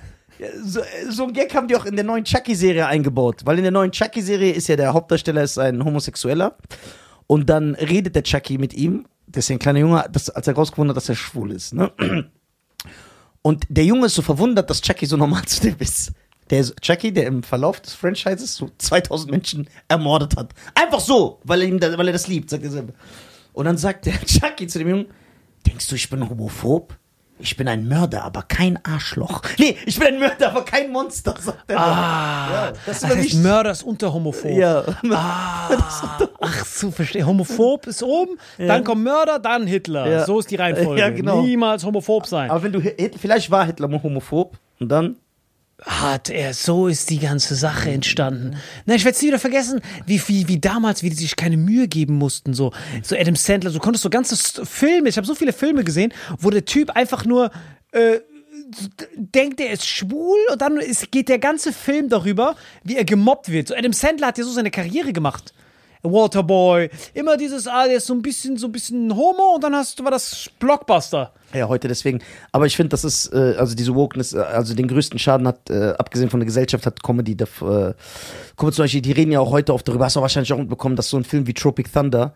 [0.64, 3.42] So, so ein Gag haben die auch in der neuen Chucky-Serie eingebaut.
[3.44, 6.56] Weil in der neuen Chucky-Serie ist ja der Hauptdarsteller ist ein Homosexueller.
[7.28, 9.06] Und dann redet der Chucky mit ihm.
[9.36, 11.74] Ein kleiner Junge, das, als er rausgefunden hat, dass er schwul ist.
[11.74, 11.92] Ne?
[13.42, 16.12] Und der Junge ist so verwundert, dass Chucky so normal zu dem ist.
[16.50, 20.54] Der ist Chucky, der im Verlauf des Franchises so 2000 Menschen ermordet hat.
[20.74, 22.94] Einfach so, weil er, ihm weil er das liebt, sagt er selber.
[23.54, 25.06] Und dann sagt der Chucky zu dem Jungen,
[25.66, 26.98] denkst du, ich bin homophob?
[27.42, 29.42] Ich bin ein Mörder, aber kein Arschloch.
[29.58, 31.80] Nee, ich bin ein Mörder, aber kein Monster, sagt er.
[31.80, 34.52] Ah, Ja, das ist das heißt, mich- Mörder ist unter homophob.
[34.52, 34.84] Ja.
[35.12, 35.70] Ah,
[36.42, 37.26] ach so, verstehe.
[37.26, 40.10] Homophob ist oben, dann kommt Mörder, dann Hitler.
[40.10, 40.26] Ja.
[40.26, 41.00] So ist die Reihenfolge.
[41.00, 41.42] Ja, genau.
[41.42, 42.50] Niemals homophob sein.
[42.52, 42.82] Aber wenn du,
[43.18, 45.16] vielleicht war Hitler homophob und dann,
[45.82, 48.58] Hat er, so ist die ganze Sache entstanden.
[48.86, 51.56] Na, ich werde es nie wieder vergessen, wie, wie, wie damals, wie die sich keine
[51.56, 52.54] Mühe geben mussten.
[52.54, 55.86] So, so Adam Sandler, so konntest du ganze S- Filme, ich habe so viele Filme
[55.86, 57.50] gesehen, wo der Typ einfach nur
[57.94, 58.20] äh,
[59.16, 63.50] denkt, er ist schwul und dann ist, geht der ganze Film darüber, wie er gemobbt
[63.50, 63.70] wird.
[63.70, 65.54] So Adam Sandler hat ja so seine Karriere gemacht.
[66.02, 69.76] Waterboy, immer dieses, ah, der ist so ein bisschen, so ein bisschen Homo und dann
[69.76, 71.34] hast du war das Blockbuster.
[71.54, 72.20] ja, heute deswegen.
[72.52, 75.70] Aber ich finde, das ist, äh, also diese Wokeness, äh, also den größten Schaden hat,
[75.70, 77.36] äh, abgesehen von der Gesellschaft, hat Comedy.
[77.36, 77.94] Da, äh,
[78.56, 80.58] guck mal zum Beispiel, die reden ja auch heute oft darüber, hast du wahrscheinlich auch
[80.58, 82.34] mitbekommen, dass so ein Film wie Tropic Thunder,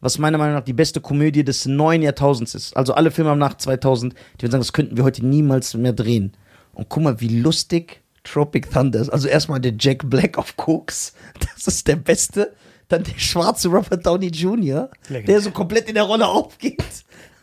[0.00, 2.76] was meiner Meinung nach die beste Komödie des neuen Jahrtausends ist.
[2.76, 6.32] Also alle Filme nach 2000, die würden sagen, das könnten wir heute niemals mehr drehen.
[6.74, 9.08] Und guck mal, wie lustig Tropic Thunder ist.
[9.08, 11.14] Also erstmal der Jack Black auf Koks,
[11.54, 12.52] das ist der Beste.
[12.88, 15.22] Dann der schwarze Robert Downey Jr., Legendär.
[15.22, 16.82] der so komplett in der Rolle aufgeht.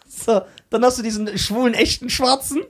[0.07, 2.61] So, dann hast du diesen schwulen, echten Schwarzen,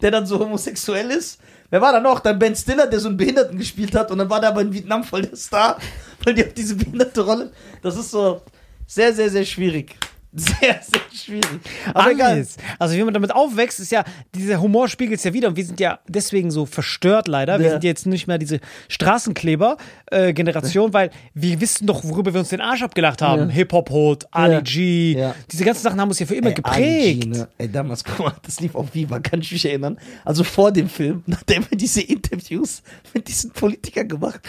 [0.00, 1.38] der dann so homosexuell ist.
[1.70, 2.20] Wer war da noch?
[2.20, 4.72] Dann Ben Stiller, der so einen Behinderten gespielt hat und dann war der aber in
[4.72, 5.78] Vietnam voll der Star,
[6.24, 7.52] weil die auf diese behinderte Rolle.
[7.82, 8.42] Das ist so
[8.86, 9.96] sehr, sehr, sehr schwierig.
[10.34, 11.60] Sehr, sehr schwierig.
[11.92, 12.46] Aber egal.
[12.78, 14.02] Also wie man damit aufwächst, ist ja,
[14.34, 17.58] dieser Humor spiegelt es ja wieder und wir sind ja deswegen so verstört leider.
[17.58, 17.72] Wir Ja.
[17.72, 22.82] sind jetzt nicht mehr diese Straßenkleber-Generation, weil wir wissen doch, worüber wir uns den Arsch
[22.82, 23.48] abgelacht haben.
[23.48, 23.54] Ja.
[23.54, 24.60] Hip-Hop-Hot, Ali Ja.
[24.60, 25.32] G.
[25.50, 27.22] Diese ganzen Sachen haben uns ja für immer Ey, geprägt.
[27.24, 27.48] G, ne?
[27.58, 29.98] Ey, damals, guck mal, das lief auf Viva, kann ich mich erinnern.
[30.24, 32.82] Also vor dem Film er immer diese Interviews
[33.14, 34.40] mit diesen Politikern gemacht.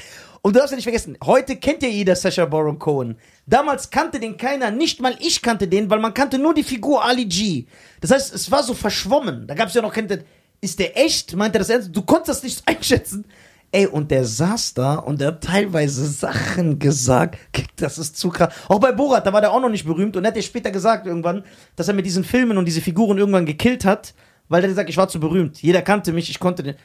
[0.45, 3.15] Und du darfst ja nicht vergessen, heute kennt ja jeder Sacha Baron Cohen.
[3.47, 7.01] Damals kannte den keiner, nicht mal ich kannte den, weil man kannte nur die Figur
[7.03, 7.65] Ali G.
[8.01, 9.47] Das heißt, es war so verschwommen.
[9.47, 10.25] Da gab es ja noch keine,
[10.59, 11.33] ist der echt?
[11.33, 11.95] Meint er das ernst?
[11.95, 13.23] Du konntest das nicht einschätzen.
[13.71, 17.39] Ey, und der saß da und der hat teilweise Sachen gesagt.
[17.77, 18.53] Das ist zu krass.
[18.67, 20.71] Auch bei Borat, da war der auch noch nicht berühmt und er hat ja später
[20.71, 21.45] gesagt irgendwann,
[21.77, 24.13] dass er mit diesen Filmen und diese Figuren irgendwann gekillt hat,
[24.49, 25.61] weil er gesagt, ich war zu berühmt.
[25.61, 26.75] Jeder kannte mich, ich konnte den.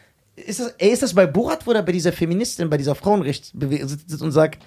[0.47, 4.23] Ist das, ist das bei Borat, wo er bei dieser Feministin, bei dieser Frauenrechtsbewegung sitzt
[4.23, 4.63] und sagt,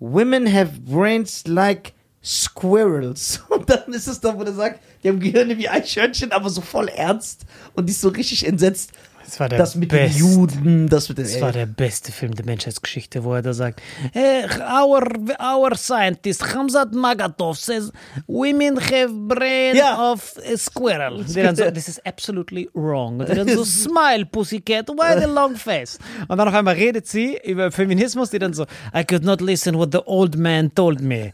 [0.00, 3.42] Women have brains like squirrels.
[3.48, 6.60] Und dann ist es da, wo er sagt, die haben Gehirne wie Eichhörnchen, aber so
[6.60, 7.46] voll ernst.
[7.74, 8.92] Und die ist so richtig entsetzt.
[9.28, 10.08] Das war der Das mit beste.
[10.18, 11.24] den Juden, das mit den.
[11.26, 13.82] Das war der beste Film der Menschheitsgeschichte, wo er da sagt,
[14.14, 14.44] eh,
[14.82, 15.02] our,
[15.38, 17.92] our scientist Hamzat Magatov says
[18.26, 20.12] women have brain Ja.
[20.12, 21.24] of a squirrel.
[21.34, 23.20] Dann so, this is absolutely wrong.
[23.20, 25.98] Und dann so, smile pussycat, why the long face?
[26.26, 28.64] Und dann auf einmal redet sie über Feminismus, die dann so,
[28.94, 31.32] I could not listen what the old man told me.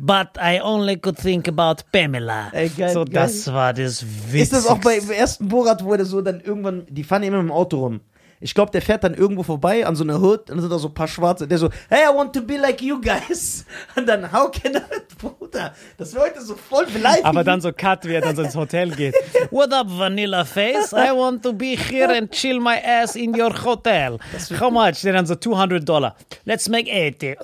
[0.00, 2.50] But I only could think about Pamela.
[2.52, 3.12] Ey, geil, so, geil.
[3.12, 4.38] das war das Witzigste.
[4.38, 7.40] Ist das auch bei im ersten Borat, wo er so dann irgendwann, die fahren immer
[7.40, 8.00] im Auto rum.
[8.40, 10.78] Ich glaube, der fährt dann irgendwo vorbei an so einer Hood und dann sind da
[10.78, 13.64] so ein paar Schwarze, der so, hey, I want to be like you guys.
[13.96, 14.80] Und dann, how can I,
[15.18, 17.24] Bruder, das wäre heute so voll beleidigend.
[17.26, 19.14] Aber dann so Cut, wie er dann so ins Hotel geht.
[19.50, 20.92] What up, Vanilla Face?
[20.92, 24.18] I want to be here and chill my ass in your hotel.
[24.60, 25.00] How much?
[25.02, 26.16] Der dann so 200 Dollar.
[26.44, 27.38] Let's make 80.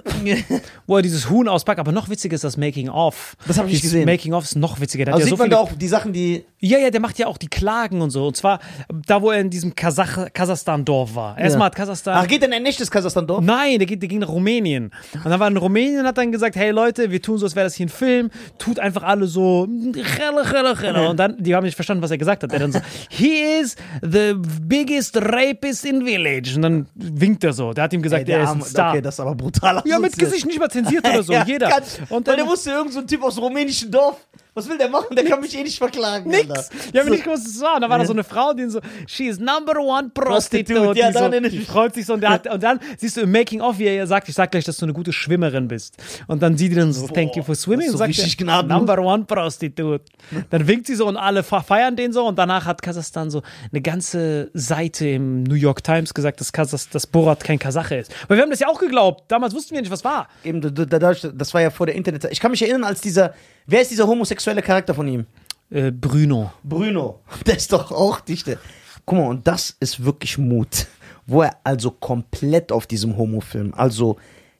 [0.86, 1.80] Wo er dieses Huhn auspackt.
[1.80, 3.36] Aber noch witziger ist das Making of.
[3.46, 4.04] Das hab ich nicht gesehen.
[4.04, 5.06] Making of ist noch witziger.
[5.06, 7.26] Hat also sieht so man da auch die Sachen, die, ja, ja, der macht ja
[7.26, 8.26] auch die Klagen und so.
[8.28, 8.60] Und zwar
[9.06, 11.36] da, wo er in diesem Kasach Kasachstan-Dorf war.
[11.36, 12.16] Erstmal hat Kasachstan.
[12.16, 13.42] ach, geht denn ein echtes Kasachstan-Dorf?
[13.44, 14.92] Nein, der, geht, der ging nach Rumänien.
[15.14, 17.56] Und dann war in Rumänien und hat dann gesagt, hey Leute, wir tun so, als
[17.56, 18.30] wäre das hier ein Film.
[18.58, 19.62] Tut einfach alle so.
[19.62, 22.52] Und dann, die haben nicht verstanden, was er gesagt hat.
[22.52, 26.52] Er dann so, he is the biggest rapist in village.
[26.56, 27.72] Und dann winkt er so.
[27.72, 28.90] Der hat ihm gesagt, Ey, er ist ein Arme- Star.
[28.92, 29.82] Okay, das ist aber brutal.
[29.84, 30.16] ja, mit.
[30.16, 31.32] Gesicht nicht mal zensiert oder so.
[31.32, 31.68] Ja, Jeder.
[31.68, 34.16] Ganz, Und weil dann, der wusste, irgend so ein Typ aus dem rumänischen Dorf.
[34.54, 35.16] Was will der machen?
[35.16, 36.28] Der kann mich eh nicht verklagen.
[36.30, 36.50] Nix.
[36.50, 36.64] Alter.
[36.92, 37.12] Die haben So.
[37.14, 37.76] nicht gewusst, was es war.
[37.76, 40.74] Und da war da so eine Frau, die so, she is number one prostitute.
[40.74, 42.12] Prostitute, ja, die, so, die freut sich so.
[42.14, 44.50] Und, hat, und dann siehst du im Making of, wie er ihr sagt, ich sag
[44.50, 45.96] gleich, dass du eine gute Schwimmerin bist.
[46.26, 47.86] Und dann sieht die dann so, thank you for swimming.
[47.86, 48.78] das ist so und sagt richtig gnadenlos.
[48.78, 50.04] number one prostitute.
[50.50, 52.26] Dann winkt sie so und alle fe- feiern den so.
[52.26, 53.40] Und danach hat Kasachstan so
[53.72, 58.12] eine ganze Seite im New York Times gesagt, dass, Kasachs, dass Borat kein Kasache ist.
[58.28, 59.24] Weil wir haben das ja auch geglaubt.
[59.28, 60.28] Damals wussten wir nicht, was war.
[60.44, 62.26] Eben, das war ja vor der Internet.
[62.30, 63.32] Ich kann mich erinnern, als dieser,
[63.66, 65.26] wer ist dieser homosexuelle Charakter von ihm?
[65.70, 66.52] Äh, Bruno.
[66.62, 67.20] Bruno.
[67.46, 68.58] Der ist doch auch dichte.
[69.06, 70.86] Guck mal, und das ist wirklich Mut.
[71.26, 74.16] Wo er also komplett auf diesem Homofilm, also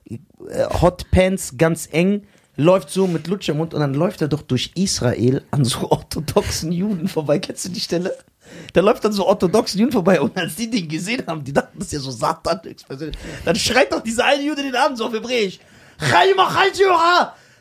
[0.09, 0.18] äh,
[0.81, 4.73] Hotpants ganz eng, läuft so mit Lutsch im Mund und dann läuft er doch durch
[4.75, 7.38] Israel an so orthodoxen Juden vorbei.
[7.38, 8.16] Kennst du die Stelle?
[8.75, 11.79] Der läuft dann so orthodoxen Juden vorbei und als die den gesehen haben, die dachten,
[11.79, 12.61] das ist ja so Satan.
[13.45, 15.59] Dann schreit doch dieser eine Jude den Abend so auf Hebräisch.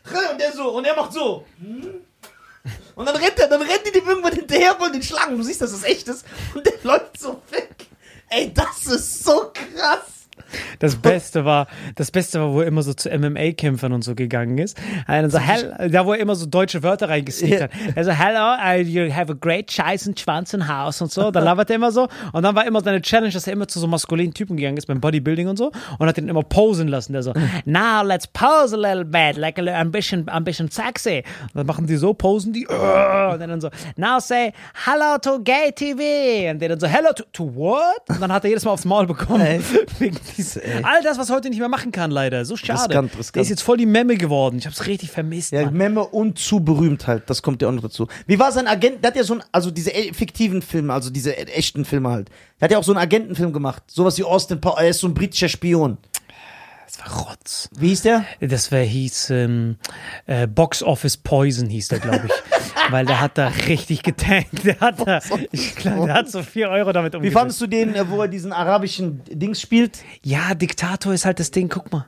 [0.03, 1.45] Und der so, und er macht so.
[2.95, 5.38] Und dann rennt er, dann rennt die dem irgendwann hinterher, wollen den schlagen.
[5.38, 6.26] Du siehst, dass das echt ist.
[6.54, 7.88] Und der läuft so weg.
[8.30, 10.20] Ey, das ist so krass.
[10.79, 14.57] Das Beste war, das Beste war, wo er immer so zu MMA-Kämpfern und so gegangen
[14.57, 14.77] ist.
[15.07, 17.61] Und so, hell, da wo er immer so deutsche Wörter reingestickt Ja.
[17.63, 17.71] hat.
[17.95, 21.31] Also, hello, you have a great scheißen Schwanz in Haus und so.
[21.31, 22.07] Da labert er immer so.
[22.33, 24.87] Und dann war immer seine Challenge, dass er immer zu so maskulinen Typen gegangen ist
[24.87, 25.71] beim Bodybuilding und so.
[25.99, 27.13] Und hat den immer posen lassen.
[27.13, 27.33] Der so,
[27.65, 31.23] now let's pose a little bit, like a little ambition, ambition sexy.
[31.43, 32.65] Und dann machen die so, posen die.
[32.67, 34.51] Und dann so, now say
[34.85, 36.51] hello to gay TV.
[36.51, 37.81] Und der dann so, hello to, to what?
[38.09, 39.63] Und dann hat er jedes Mal aufs Maul bekommen.
[39.99, 40.84] Wegen diesem, ey.
[40.84, 42.45] all das, was heute nicht mehr machen kann, leider.
[42.45, 42.80] So schade.
[42.89, 43.36] Riskant, riskant.
[43.36, 44.58] Der ist jetzt voll die Memme geworden.
[44.58, 45.51] Ich hab's richtig vermisst.
[45.51, 45.73] Ja, Mann.
[45.75, 47.30] Memme und zu berühmt halt.
[47.30, 48.08] Das kommt ja auch noch dazu.
[48.27, 49.04] Wie war sein Agent?
[49.04, 52.10] Der hat ja so ein, also diese e- fiktiven Filme, also diese e- echten Filme
[52.10, 52.30] halt.
[52.60, 53.84] Der hat ja auch so einen Agentenfilm gemacht.
[53.88, 54.82] Sowas wie Austin Powers.
[54.82, 55.97] Er ist so ein britischer Spion.
[56.91, 57.69] Das war Rotz.
[57.77, 58.25] Wie hieß der?
[58.41, 59.77] Das war, hieß ähm,
[60.25, 62.32] äh, Box Office Poison, hieß der, glaube ich.
[62.91, 64.65] Weil der hat da richtig getankt.
[64.65, 65.19] Der hat da,
[65.51, 67.38] ich glaub, der hat so 4 Euro damit Wie umgesetzt.
[67.38, 69.99] fandest du den, äh, wo er diesen arabischen Dings spielt?
[70.23, 72.08] Ja, Diktator ist halt das Ding, guck mal.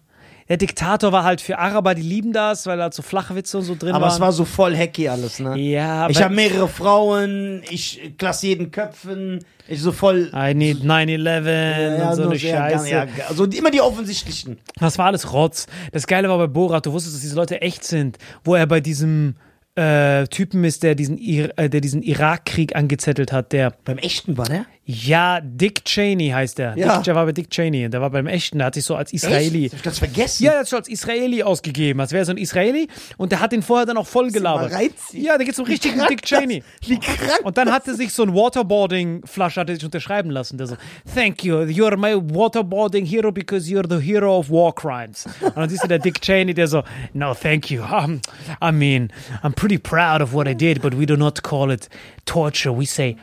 [0.53, 3.63] Der Diktator war halt für Araber, die lieben das, weil da halt so Flachwitze und
[3.63, 4.13] so drin Aber waren.
[4.13, 5.57] es war so voll hacky alles, ne?
[5.57, 10.31] ja, Ich aber- habe mehrere Frauen, ich klasse jeden Köpfen, ich so voll.
[10.31, 12.87] I need 9-11 und so nur eine Scheiße.
[12.89, 14.59] gerne, ja, also immer die offensichtlichen.
[14.79, 15.65] Das war alles Rotz.
[15.91, 18.79] Das Geile war bei Borat, du wusstest, dass diese Leute echt sind, wo er bei
[18.79, 19.33] diesem
[19.75, 24.37] äh, Typen ist, der diesen, Ir äh, der diesen Irakkrieg angezettelt hat, der Beim echten
[24.37, 24.67] war der?
[24.85, 26.77] Ja, Dick Cheney heißt er.
[26.77, 26.95] Ja.
[26.97, 27.89] Dick, der war bei Dick Cheney.
[27.89, 28.57] Der war beim Echten.
[28.57, 29.65] Der hat sich so als Israeli.
[29.65, 29.73] Echt?
[29.73, 30.43] Hab ich ganz vergessen.
[30.43, 32.89] Ja, er hat sich als Israeli ausgegeben, als wäre er so ein Israeli.
[33.15, 34.73] Und der hat ihn vorher dann auch voll gelabert.
[35.13, 36.63] Ja, der geht zum richtigen Dick Cheney.
[36.81, 40.29] das- wie krank Und dann hat er sich so ein Waterboarding-Flasche hat er sich unterschreiben
[40.31, 40.57] lassen.
[40.57, 40.75] Der so,
[41.15, 45.25] thank you, you're my waterboarding hero because you're the hero of war crimes.
[45.41, 47.81] Und dann siehst du der Dick Cheney, der so, no, thank you.
[47.83, 48.19] Um,
[48.61, 49.09] I mean,
[49.43, 51.87] I'm pretty proud of what I did, but we do not call it
[52.25, 52.77] torture.
[52.77, 53.15] We say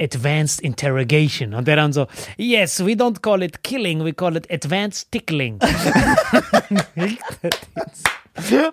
[0.00, 1.54] advanced interrogation.
[1.54, 5.58] Und der dann so, yes, we don't call it killing, we call it advanced tickling.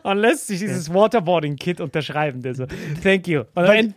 [0.04, 2.42] Und lässt sich dieses Waterboarding-Kit unterschreiben.
[2.42, 2.66] Der so,
[3.04, 3.44] thank you.
[3.54, 3.94] Weil,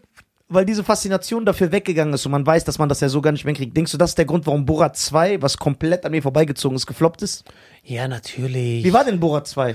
[0.48, 3.30] weil diese Faszination dafür weggegangen ist und man weiß, dass man das ja so gar
[3.30, 3.76] nicht mehr kriegt.
[3.76, 6.86] Denkst du, das ist der Grund, warum Borat 2, was komplett an mir vorbeigezogen ist,
[6.86, 7.44] gefloppt ist?
[7.82, 8.84] Ja, natürlich.
[8.84, 9.74] Wie war denn Borat 2?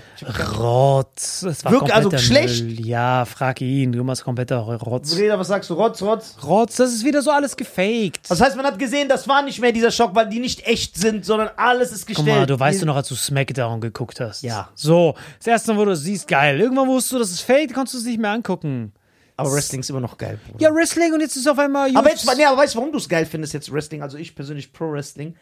[0.58, 1.44] Rotz.
[1.44, 2.64] Es war Wirklich, also schlecht?
[2.64, 2.86] Müll.
[2.86, 3.92] Ja, frag ihn.
[3.92, 5.16] Du machst kompletter Rotz.
[5.16, 5.74] Reda, was sagst du?
[5.74, 6.36] Rotz, Rotz?
[6.44, 8.30] Rotz, das ist wieder so alles gefaked.
[8.30, 10.98] Das heißt, man hat gesehen, das war nicht mehr dieser Schock, weil die nicht echt
[10.98, 12.40] sind, sondern alles ist Guck gestellt.
[12.40, 14.44] mal, du weißt du noch, als du Smackdown geguckt hast.
[14.44, 14.70] Ja.
[14.76, 16.60] So, das erste Mal, wo du es siehst, geil.
[16.60, 18.94] Irgendwann wusstest du, das ist fake, konntest du es nicht mehr angucken.
[19.38, 20.40] Aber Wrestling ist immer noch geil.
[20.48, 20.64] Bruder.
[20.64, 21.90] Ja, Wrestling und jetzt ist auf einmal.
[21.96, 24.02] Aber jetzt, nee, aber weißt du, warum du es geil findest jetzt Wrestling?
[24.02, 25.36] Also ich persönlich Pro Wrestling,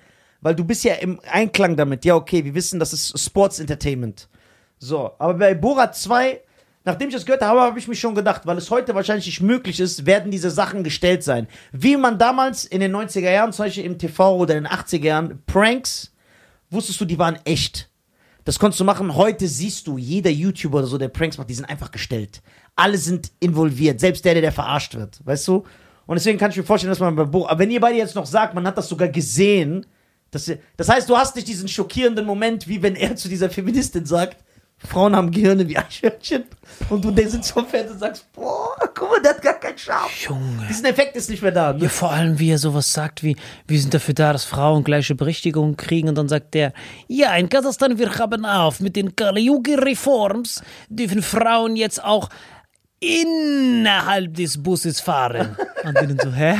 [0.44, 2.06] weil du bist ja im Einklang damit.
[2.06, 4.28] Ja, okay, wir wissen, das ist Sports Entertainment.
[4.78, 6.42] So, aber bei Borat 2,
[6.84, 9.42] nachdem ich das gehört habe, habe ich mich schon gedacht, weil es heute wahrscheinlich nicht
[9.42, 11.48] möglich ist, werden diese Sachen gestellt sein.
[11.72, 15.06] Wie man damals in den 90er Jahren, zum Beispiel im TV oder in den 80er
[15.06, 16.14] Jahren, Pranks,
[16.70, 17.90] wusstest du, die waren echt.
[18.44, 19.16] Das konntest du machen.
[19.16, 22.42] Heute siehst du, jeder YouTuber oder so, der Pranks macht, die sind einfach gestellt.
[22.76, 25.64] Alle sind involviert, selbst der, der, verarscht wird, weißt du?
[26.06, 28.16] Und deswegen kann ich mir vorstellen, dass man bei Bo aber wenn ihr beide jetzt
[28.16, 29.86] noch sagt, man hat das sogar gesehen,
[30.34, 34.06] das, das heißt, du hast nicht diesen schockierenden Moment, wie wenn er zu dieser Feministin
[34.06, 34.38] sagt,
[34.80, 36.44] Frauen haben Gehirne wie Eichhörnchen
[36.90, 39.78] und du der sitzt vom Feld und sagst, boah, guck mal, der hat gar keinen
[39.78, 40.10] Charme.
[40.28, 40.68] Junge.
[40.68, 41.72] Diesen Effekt ist nicht mehr da.
[41.72, 41.84] Ne?
[41.84, 45.16] Ja, vor allem, wie er sowas sagt, wie, wir sind dafür da, dass Frauen gleiche
[45.16, 46.10] Berechtigung kriegen.
[46.10, 46.74] Und dann sagt der,
[47.08, 52.30] ja, in Kasachstan, wir haben auf, mit den Kaliugi-Reforms dürfen Frauen jetzt auch
[53.04, 55.56] innerhalb des Busses fahren.
[55.84, 56.56] Und die dann so, hä?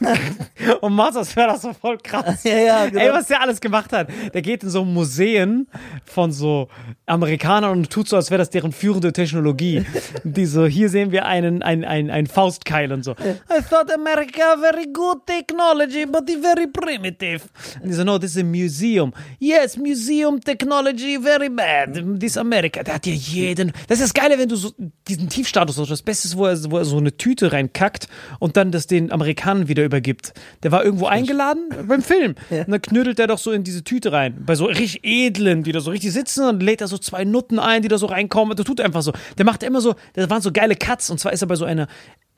[0.80, 2.42] Und macht das, wäre das so voll krass.
[2.44, 3.00] Ja, ja, genau.
[3.00, 4.08] Ey, was der alles gemacht hat.
[4.32, 5.66] Der geht in so Museen
[6.04, 6.68] von so
[7.06, 9.84] Amerikanern und tut so, als wäre das deren führende Technologie.
[10.24, 13.12] Die so, hier sehen wir einen, einen, einen, einen Faustkeil und so.
[13.12, 17.42] I thought America very good technology, but very primitive.
[17.80, 19.12] Und die so, no, this is a museum.
[19.38, 21.94] Yes, museum technology very bad.
[22.18, 22.82] This America.
[22.82, 23.72] Der hat ja jeden.
[23.88, 24.72] Das ist das Geile, wenn du so
[25.06, 26.00] diesen Tiefstatus hast.
[26.00, 29.12] Das Beste ist, wo er, wo er so eine Tüte reinkackt und dann das den
[29.12, 30.32] Amerikanern wieder übergibt.
[30.62, 32.34] Der war irgendwo eingeladen beim Film.
[32.50, 34.42] Und dann knödelt er doch so in diese Tüte rein.
[34.46, 37.58] Bei so richtig edlen, die da so richtig sitzen und lädt da so zwei Nutten
[37.58, 38.56] ein, die da so reinkommen.
[38.56, 39.12] Der tut einfach so.
[39.38, 41.10] Der macht immer so, das waren so geile Cuts.
[41.10, 41.88] Und zwar ist er bei so einer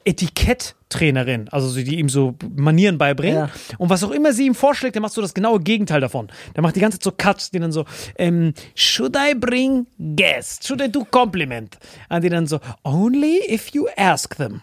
[0.06, 3.34] Etiketttrainerin, also so, die ihm so Manieren beibringt.
[3.34, 3.50] Ja.
[3.78, 6.28] Und was auch immer sie ihm vorschlägt, der macht so das genaue Gegenteil davon.
[6.54, 7.84] Der macht die ganze Zeit so Cuts, die dann so,
[8.16, 10.66] ähm, should I bring guests?
[10.66, 11.78] Should I do compliment?
[12.08, 14.62] Und die dann so, only if you ask them.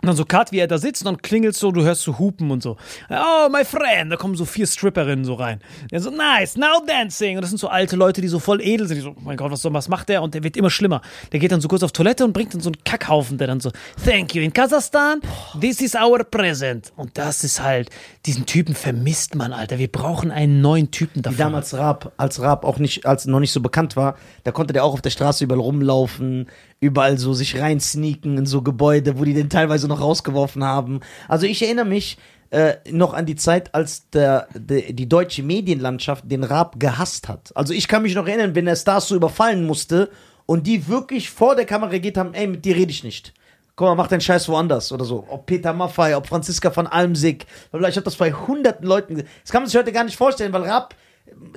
[0.00, 2.20] Und dann so Cut, wie er da sitzt, und dann klingelt so, du hörst so
[2.20, 2.76] Hupen und so.
[3.10, 5.60] Oh, my friend, da kommen so vier Stripperinnen so rein.
[5.90, 7.36] Dann so, nice, now dancing.
[7.36, 8.98] Und das sind so alte Leute, die so voll edel sind.
[8.98, 10.22] Die so, oh mein Gott, was, soll- was macht der?
[10.22, 11.02] Und der wird immer schlimmer.
[11.32, 13.58] Der geht dann so kurz auf Toilette und bringt dann so einen Kackhaufen, der dann
[13.58, 13.72] so,
[14.04, 15.20] thank you, in Kasachstan,
[15.60, 16.92] this is our present.
[16.94, 17.90] Und das ist halt,
[18.24, 19.78] diesen Typen vermisst man, Alter.
[19.78, 21.38] Wir brauchen einen neuen Typen Wie davon.
[21.38, 24.84] damals Raab, als Raab auch nicht, als noch nicht so bekannt war, da konnte der
[24.84, 26.46] auch auf der Straße überall rumlaufen,
[26.80, 31.00] überall so sich reinsneaken in so Gebäude, wo die den teilweise noch rausgeworfen haben.
[31.28, 32.18] Also ich erinnere mich
[32.50, 37.54] äh, noch an die Zeit, als der, der, die deutsche Medienlandschaft den Raab gehasst hat.
[37.54, 40.10] Also ich kann mich noch erinnern, wenn er Stars so überfallen musste
[40.46, 43.34] und die wirklich vor der Kamera geht haben, ey, mit dir rede ich nicht.
[43.76, 45.24] Guck mal, mach deinen Scheiß woanders oder so.
[45.28, 47.46] Ob Peter Maffay, ob Franziska von Almsick.
[47.72, 49.28] Ich habe das bei hunderten Leuten gesehen.
[49.42, 50.94] Das kann man sich heute gar nicht vorstellen, weil Raab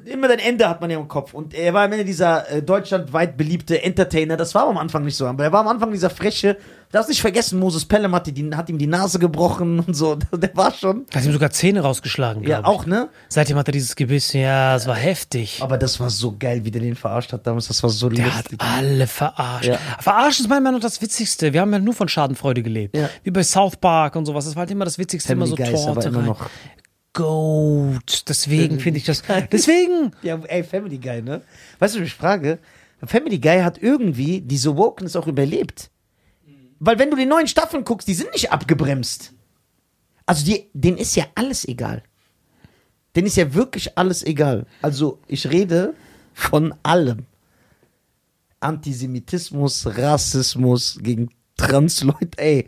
[0.06, 1.34] immer dein Ende hat man ja im Kopf.
[1.34, 4.38] Und er war am Ende dieser äh, deutschlandweit beliebte Entertainer.
[4.38, 5.26] Das war am Anfang nicht so.
[5.28, 6.56] Aber er war am Anfang dieser freche.
[6.56, 10.16] Du darfst nicht vergessen, Moses Pelham hat, die, hat ihm die Nase gebrochen und so.
[10.34, 11.06] Der war schon.
[11.14, 12.66] Hat ihm sogar Zähne rausgeschlagen, Ja, ich.
[12.66, 13.08] auch, ne?
[13.30, 15.60] Seitdem hat er dieses Gebiss, ja, es war heftig.
[15.62, 17.70] Aber das war so geil, wie der den verarscht hat damals.
[17.70, 18.60] Das war so Der hat lustig.
[18.62, 19.68] alle verarscht.
[19.70, 19.78] Ja.
[20.00, 21.54] Verarschen ist manchmal noch das Witzigste.
[21.54, 22.98] Wir haben ja nur von Schadenfreude gelebt.
[22.98, 23.10] Ja.
[23.24, 24.44] Wie bei South Park und sowas.
[24.44, 25.30] Das war halt immer das Witzigste.
[25.30, 26.50] Family immer so Torte immer noch.
[27.14, 28.24] Goat.
[28.30, 29.24] Deswegen finde ich das.
[29.52, 30.12] Deswegen.
[30.22, 31.42] Ja, ey, Family Guy, ne?
[31.80, 32.60] Weißt du, was ich frage?
[33.06, 35.90] Family Guy hat irgendwie diese Wokeness auch überlebt.
[36.80, 39.34] Weil wenn du die neuen Staffeln guckst, die sind nicht abgebremst.
[40.26, 42.04] Also die, denen ist ja alles egal.
[43.16, 44.66] Denen ist ja wirklich alles egal.
[44.82, 45.94] Also ich rede
[46.34, 47.26] von allem.
[48.62, 52.68] Antisemitismus, Rassismus gegen Transleute, ey.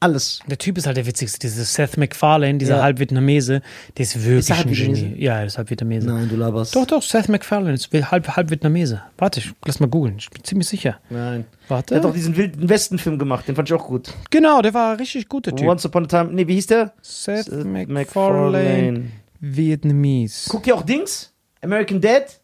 [0.00, 0.40] Alles.
[0.46, 2.82] Der Typ ist halt der witzigste, dieser Seth MacFarlane, dieser Ja.
[2.82, 3.62] Halb-Vietnamese,
[3.96, 4.72] der ist wirklich Ist er ein?
[4.72, 5.14] Genie.
[5.18, 6.06] Ja, er ist Halb-Vietnamese.
[6.08, 6.76] Nein, du laberst.
[6.76, 9.02] Doch, doch, Seth MacFarlane ist halb, halb Vietnamese.
[9.16, 10.16] Warte, ich lass mal googeln.
[10.18, 11.00] Ich bin ziemlich sicher.
[11.08, 11.46] Nein.
[11.68, 11.94] Warte.
[11.94, 14.12] Der hat doch diesen wilden Westen-Film gemacht, den fand ich auch gut.
[14.30, 15.66] genau, der war richtig gut, der Typ.
[15.66, 16.92] Once Upon a Time, nee, wie hieß der?
[17.00, 19.04] Seth Seth MacFarlane,
[19.40, 20.50] Vietnamese.
[20.50, 21.32] Guck dir auch Dings?
[21.62, 22.40] American Dad?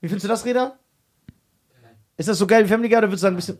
[0.00, 0.78] Wie findest du das, Reda?
[2.16, 3.58] Ist das so geil wie Family Guy oder würdest du sagen, ein bisschen.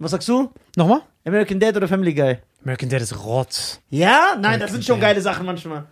[0.00, 0.50] Was sagst du?
[0.76, 1.02] Nochmal?
[1.24, 2.38] American Dad oder Family Guy?
[2.64, 3.80] American Dad ist Rotz.
[3.90, 4.36] Ja?
[4.40, 5.10] Nein, das sind schon Dad.
[5.10, 5.84] geile Sachen manchmal.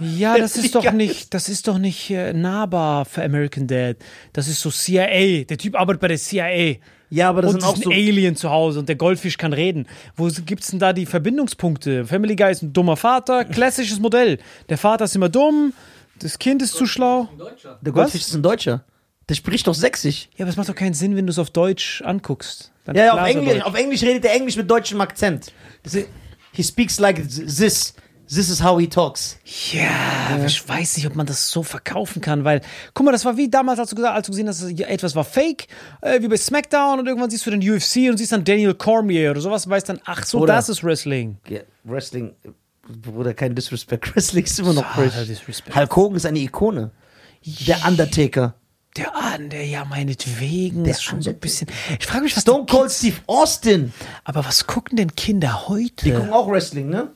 [0.00, 0.92] Ja, das ist doch Ja.
[0.92, 3.96] nicht, das ist doch nicht äh, nahbar für American Dad.
[4.32, 5.44] Das ist so CIA.
[5.44, 6.76] Der Typ arbeitet bei der CIA.
[7.10, 7.90] Ja, aber das und sind auch ist so.
[7.90, 9.86] ein Alien zu Hause und der Goldfisch kann reden.
[10.14, 12.04] Wo gibt's denn da die Verbindungspunkte?
[12.04, 14.38] Family Guy ist ein dummer Vater, klassisches Modell.
[14.68, 15.72] Der Vater ist immer dumm,
[16.20, 17.28] das Kind ist zu schlau.
[17.82, 18.84] Der Goldfisch ist ein Deutscher.
[19.28, 20.28] Der spricht doch sächsisch.
[20.36, 22.72] Ja, aber es macht doch keinen Sinn, wenn du es auf Deutsch anguckst.
[22.84, 23.64] Dann Ja, ja, auf Englisch, Deutsch.
[23.66, 25.52] auf Englisch redet er Englisch mit deutschem Akzent.
[26.52, 27.94] He speaks like this.
[28.30, 29.38] This is how he talks.
[29.72, 32.60] Ja, ich weiß nicht, ob man das so verkaufen kann, weil,
[32.92, 35.16] guck mal, das war wie damals, als du, gesagt, als du gesehen hast, dass etwas
[35.16, 35.66] war fake,
[36.02, 39.30] äh, wie bei SmackDown und irgendwann siehst du den UFC und siehst dann Daniel Cormier
[39.30, 41.38] oder sowas und weißt dann, ach so, Oder- das ist Wrestling.
[41.48, 42.34] Ja, Wrestling,
[42.86, 44.14] Bruder, kein Disrespect.
[44.14, 44.84] Wrestling ist immer noch.
[45.26, 45.74] Disrespect.
[45.74, 46.90] Hulk Hogan ist eine Ikone.
[47.66, 48.56] Der Undertaker.
[48.98, 51.68] Der an, der ja meinetwegen Der ist schon so ein bisschen.
[51.98, 53.92] Ich frage mich, was Stone die Cold Steve Austin.
[54.24, 56.12] Aber was gucken denn Kinder Die heute?
[56.12, 57.10] gucken auch Wrestling, ne?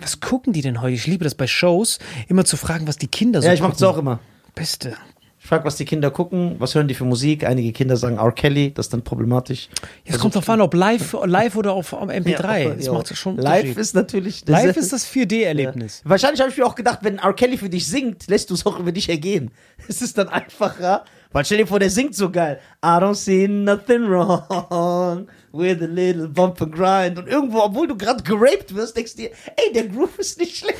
[0.00, 0.94] Was gucken die denn heute?
[0.94, 3.76] Ich liebe das bei Shows, immer zu fragen, was die Kinder so Ja, ich gucken.
[3.78, 4.20] das auch immer.
[4.54, 4.96] Beste.
[5.42, 7.44] Ich frage, was die Kinder gucken, was hören die für Musik.
[7.44, 8.30] Einige Kinder sagen R.
[8.30, 9.68] Kelly, das ist dann problematisch.
[10.04, 12.58] Jetzt kommt drauf an, ob live, live oder auf am MP3.
[12.58, 12.92] Ja, das ja.
[12.92, 14.46] macht ja schon Live ist natürlich.
[14.46, 16.02] Live ist das 4D-Erlebnis.
[16.04, 17.32] Wahrscheinlich habe ich mir auch gedacht, wenn R.
[17.32, 19.50] Kelly für dich singt, lässt du es auch über dich ergehen.
[19.88, 22.60] Es ist dann einfacher, weil stell dir vor, der singt so geil.
[22.84, 27.18] I don't see nothing wrong with a little bump and grind.
[27.18, 30.56] Und irgendwo, obwohl du gerade geraped wirst, denkst du dir, ey, der Groove ist nicht
[30.56, 30.78] schlecht.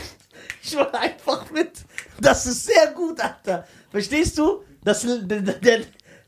[0.63, 1.73] Ich war einfach mit.
[2.21, 3.67] Das ist sehr gut, Alter.
[3.93, 4.65] Verstehst du?
[4.83, 5.81] Das, der, der,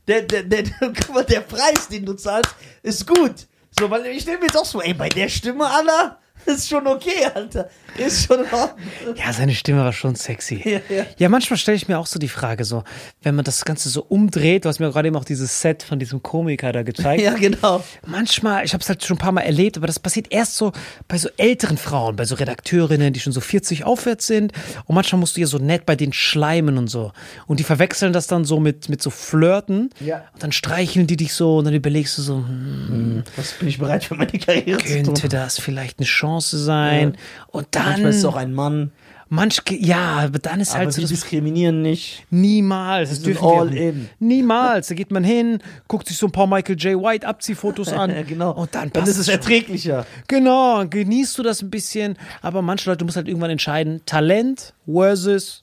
[0.07, 0.43] der, der,
[1.29, 3.35] der, Preis, den du zahlst, ist gut.
[3.79, 7.27] So, weil ich mir jetzt auch so, ey, bei der Stimme, Alter, ist schon okay,
[7.35, 7.69] Alter.
[7.97, 9.17] Ist schon Ordnung.
[9.17, 10.61] Ja, seine Stimme war schon sexy.
[10.65, 11.07] Ja, ja.
[11.17, 12.83] Ja, manchmal stelle ich mir auch so die Frage, so,
[13.23, 15.99] wenn man das Ganze so umdreht, du hast mir gerade eben auch dieses Set von
[15.99, 17.23] diesem Komiker da gezeigt.
[17.23, 17.85] Ja, genau.
[18.07, 20.73] Manchmal, ich habe es halt schon ein paar Mal erlebt, aber das passiert erst so
[21.09, 24.53] bei so älteren Frauen, bei so Redakteurinnen, die schon so 40 aufwärts sind.
[24.87, 27.13] Und manchmal musst du ja so nett bei denen schleimen und so.
[27.47, 29.91] Und die verwechseln das dann so mit, mit so Flirten.
[30.01, 30.25] Ja.
[30.35, 33.79] Und dann streicheln die dich so und dann überlegst du so, hm, Was bin ich
[33.79, 35.31] bereit für meine Karriere zu könnte tun?
[35.31, 37.17] das vielleicht eine Chance sein?
[37.49, 38.93] Und dann, Manchmal ist es auch ein Mann,
[39.29, 42.25] manch, ja, aber dann ist aber halt so wir das diskriminieren nicht.
[42.31, 43.11] Niemals.
[43.11, 43.81] Das dürfen wir all nicht.
[43.81, 44.09] in.
[44.21, 44.89] Niemals.
[44.89, 45.59] Da geht man hin,
[45.89, 47.03] guckt sich so ein paar Michael J.
[47.03, 48.11] White Abziehfotos an.
[48.11, 48.53] Ja, genau.
[48.53, 50.07] Und dann, dann ist es erträglicher.
[50.29, 52.17] Genau, genießt du das ein bisschen.
[52.43, 55.63] Aber manche Leute, du musst halt irgendwann entscheiden, Talent versus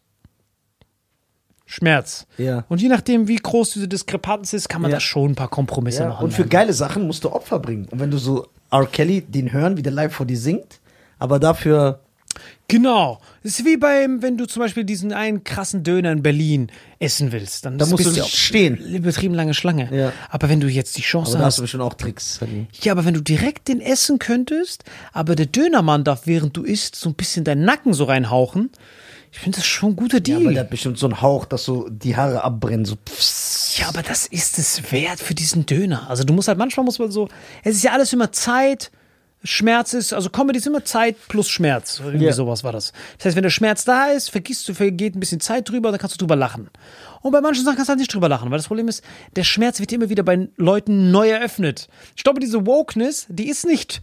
[1.65, 2.27] Schmerz.
[2.37, 2.65] Ja.
[2.67, 4.97] Und je nachdem, wie groß diese Diskrepanz ist, kann man Ja.
[4.97, 6.25] da schon ein paar Kompromisse Ja, machen.
[6.25, 7.87] und für geile Sachen musst du Opfer bringen.
[7.91, 8.85] Und wenn du so R.
[8.85, 10.79] Kelly den hören, wie der live vor dir singt,
[11.19, 11.99] aber dafür.
[12.67, 13.19] Genau.
[13.43, 17.33] Das ist wie beim, wenn du zum Beispiel diesen einen krassen Döner in Berlin essen
[17.33, 17.65] willst.
[17.65, 18.77] Dann Da musst du nicht stehen.
[18.77, 19.89] Übertrieben lange Schlange.
[19.93, 20.13] Ja.
[20.29, 22.39] Aber wenn du jetzt die Chance Aber da hast hast, du bestimmt auch Tricks.
[22.81, 26.95] Ja, aber wenn du direkt den essen könntest, aber der Dönermann darf, während du isst,
[26.95, 28.69] so ein bisschen deinen Nacken so reinhauchen,
[29.31, 30.37] ich finde das schon ein guter Ja, Deal.
[30.37, 32.85] aber Ja, der hat bestimmt so einen Hauch, dass so die Haare abbrennen.
[32.85, 33.87] So pfff.
[33.87, 36.09] aber das ist es wert für diesen Döner.
[36.09, 37.29] Also du musst halt, manchmal muss man so,
[37.63, 38.91] es ist ja alles immer Zeit,
[39.43, 41.99] Schmerz ist, also Comedy ist immer Zeit plus Schmerz.
[42.03, 42.33] Irgendwie Ja.
[42.33, 42.93] sowas war das.
[43.17, 45.99] Das heißt, wenn der Schmerz da ist, vergisst du, vergeht ein bisschen Zeit drüber, dann
[45.99, 46.69] kannst du drüber lachen.
[47.21, 49.03] Und bei manchen Sachen kannst du halt nicht drüber lachen, weil das Problem ist,
[49.35, 51.87] der Schmerz wird immer wieder bei Leuten neu eröffnet.
[52.15, 54.01] Ich glaube, diese Wokeness, die ist nicht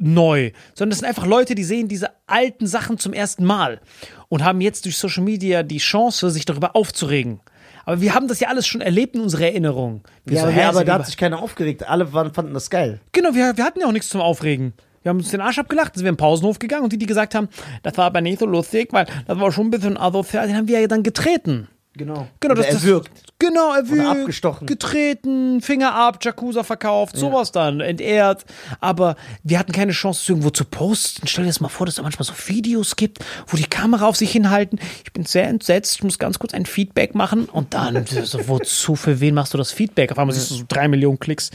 [0.00, 3.80] neu, sondern das sind einfach Leute, die sehen diese alten Sachen zum ersten Mal
[4.28, 7.40] und haben jetzt durch Social Media die Chance, sich darüber aufzuregen.
[7.84, 10.02] Aber wir haben das ja alles schon erlebt in unserer Erinnerung.
[10.24, 11.88] Wir Ja, so, aber, hä, aber da hat sich keiner aufgeregt.
[11.88, 13.00] Alle waren, fanden das geil.
[13.12, 14.74] Genau, wir, wir hatten ja auch nichts zum Aufregen.
[15.02, 17.34] Wir haben uns den Arsch abgelacht, sind wir im Pausenhof gegangen und die, die gesagt
[17.34, 17.48] haben,
[17.82, 20.68] das war aber nicht so lustig, weil das war schon ein bisschen asozial, den haben
[20.68, 21.68] wir ja dann getreten.
[22.00, 22.28] Genau.
[22.40, 23.10] Genau, Oder das, das erwürgt.
[23.38, 24.66] Genau, erwürgt, abgestochen.
[24.66, 28.46] getreten, Finger ab, Jacuzza verkauft, sowas dann, entehrt.
[28.80, 31.26] Aber wir hatten keine Chance, es irgendwo zu posten.
[31.26, 34.16] Stell dir das mal vor, dass es manchmal so Videos gibt, wo die Kamera auf
[34.16, 34.78] sich hinhalten.
[35.04, 37.44] Ich bin sehr entsetzt, ich muss ganz kurz ein Feedback machen.
[37.44, 40.10] Und dann, so, wozu, für wen machst du das Feedback?
[40.10, 41.50] Auf einmal siehst du so drei Millionen Klicks.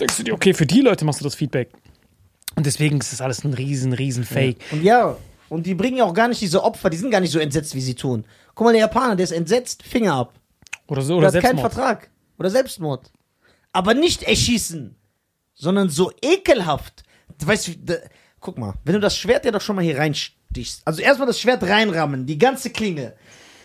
[0.00, 1.68] Denkst du dir, okay, für die Leute machst du das Feedback.
[2.56, 4.56] Und deswegen ist das alles ein riesen, riesen Fake.
[4.70, 5.16] Und ja,
[5.50, 7.74] und die bringen ja auch gar nicht diese Opfer, die sind gar nicht so entsetzt,
[7.74, 8.24] wie sie tun.
[8.54, 10.34] Guck mal, der Japaner, der ist entsetzt, Finger ab.
[10.88, 11.72] Oder so, Der oder hat keinen Selbstmord.
[11.74, 12.10] Vertrag.
[12.38, 13.10] Oder Selbstmord.
[13.72, 14.94] Aber nicht erschießen,
[15.54, 17.02] sondern so ekelhaft.
[17.38, 17.94] Du weißt, wie- da,
[18.40, 21.40] guck mal, wenn du das Schwert ja doch schon mal hier reinstichst, also erstmal das
[21.40, 23.14] Schwert reinrammen, die ganze Klinge.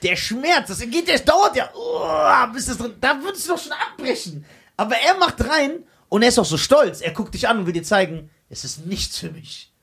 [0.04, 3.62] Der Schmerz, das geht, das dauert ja, oh, bis das drin, da würdest du doch
[3.62, 4.46] schon abbrechen.
[4.78, 7.02] Aber er macht rein und er ist auch so stolz.
[7.02, 9.74] Er guckt dich an und will dir zeigen, es ist nichts für mich.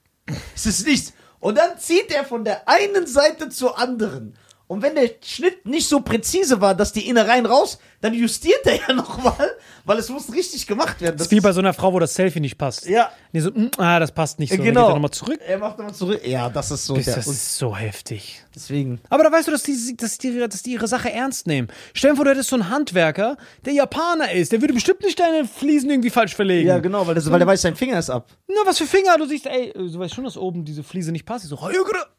[0.55, 1.13] Es ist nichts.
[1.41, 4.37] Und dann zieht er von der einen Seite zur anderen.
[4.75, 8.75] Und wenn der Schnitt nicht so präzise war, dass die Innereien raus, dann justiert er
[8.75, 11.17] ja nochmal, weil es muss richtig gemacht werden.
[11.17, 12.87] Das ist wie bei so einer Frau, wo das Selfie nicht passt.
[12.87, 13.11] Ja.
[13.33, 14.57] Nee, so, mm, ah, das passt nicht so.
[14.57, 14.81] Dann genau.
[14.83, 15.41] geht er nochmal zurück.
[15.47, 16.21] Er macht nochmal zurück.
[16.25, 16.97] Ja, das ist so.
[16.97, 18.43] Das Der, ist so heftig.
[18.55, 19.01] deswegen.
[19.09, 21.69] Aber da weißt du, dass die, dass, die, dass die ihre Sache ernst nehmen.
[21.93, 24.53] Stell dir vor, du hättest so einen Handwerker, der Japaner ist.
[24.53, 26.69] Der würde bestimmt nicht deine Fliesen irgendwie falsch verlegen.
[26.69, 28.29] Ja, genau, weil, das, weil der weiß, sein Finger ist ab.
[28.49, 29.17] Na, was für Finger?
[29.19, 31.45] Du siehst, ey, du weißt schon, dass oben diese Fliese nicht passt.
[31.45, 31.59] Ich so.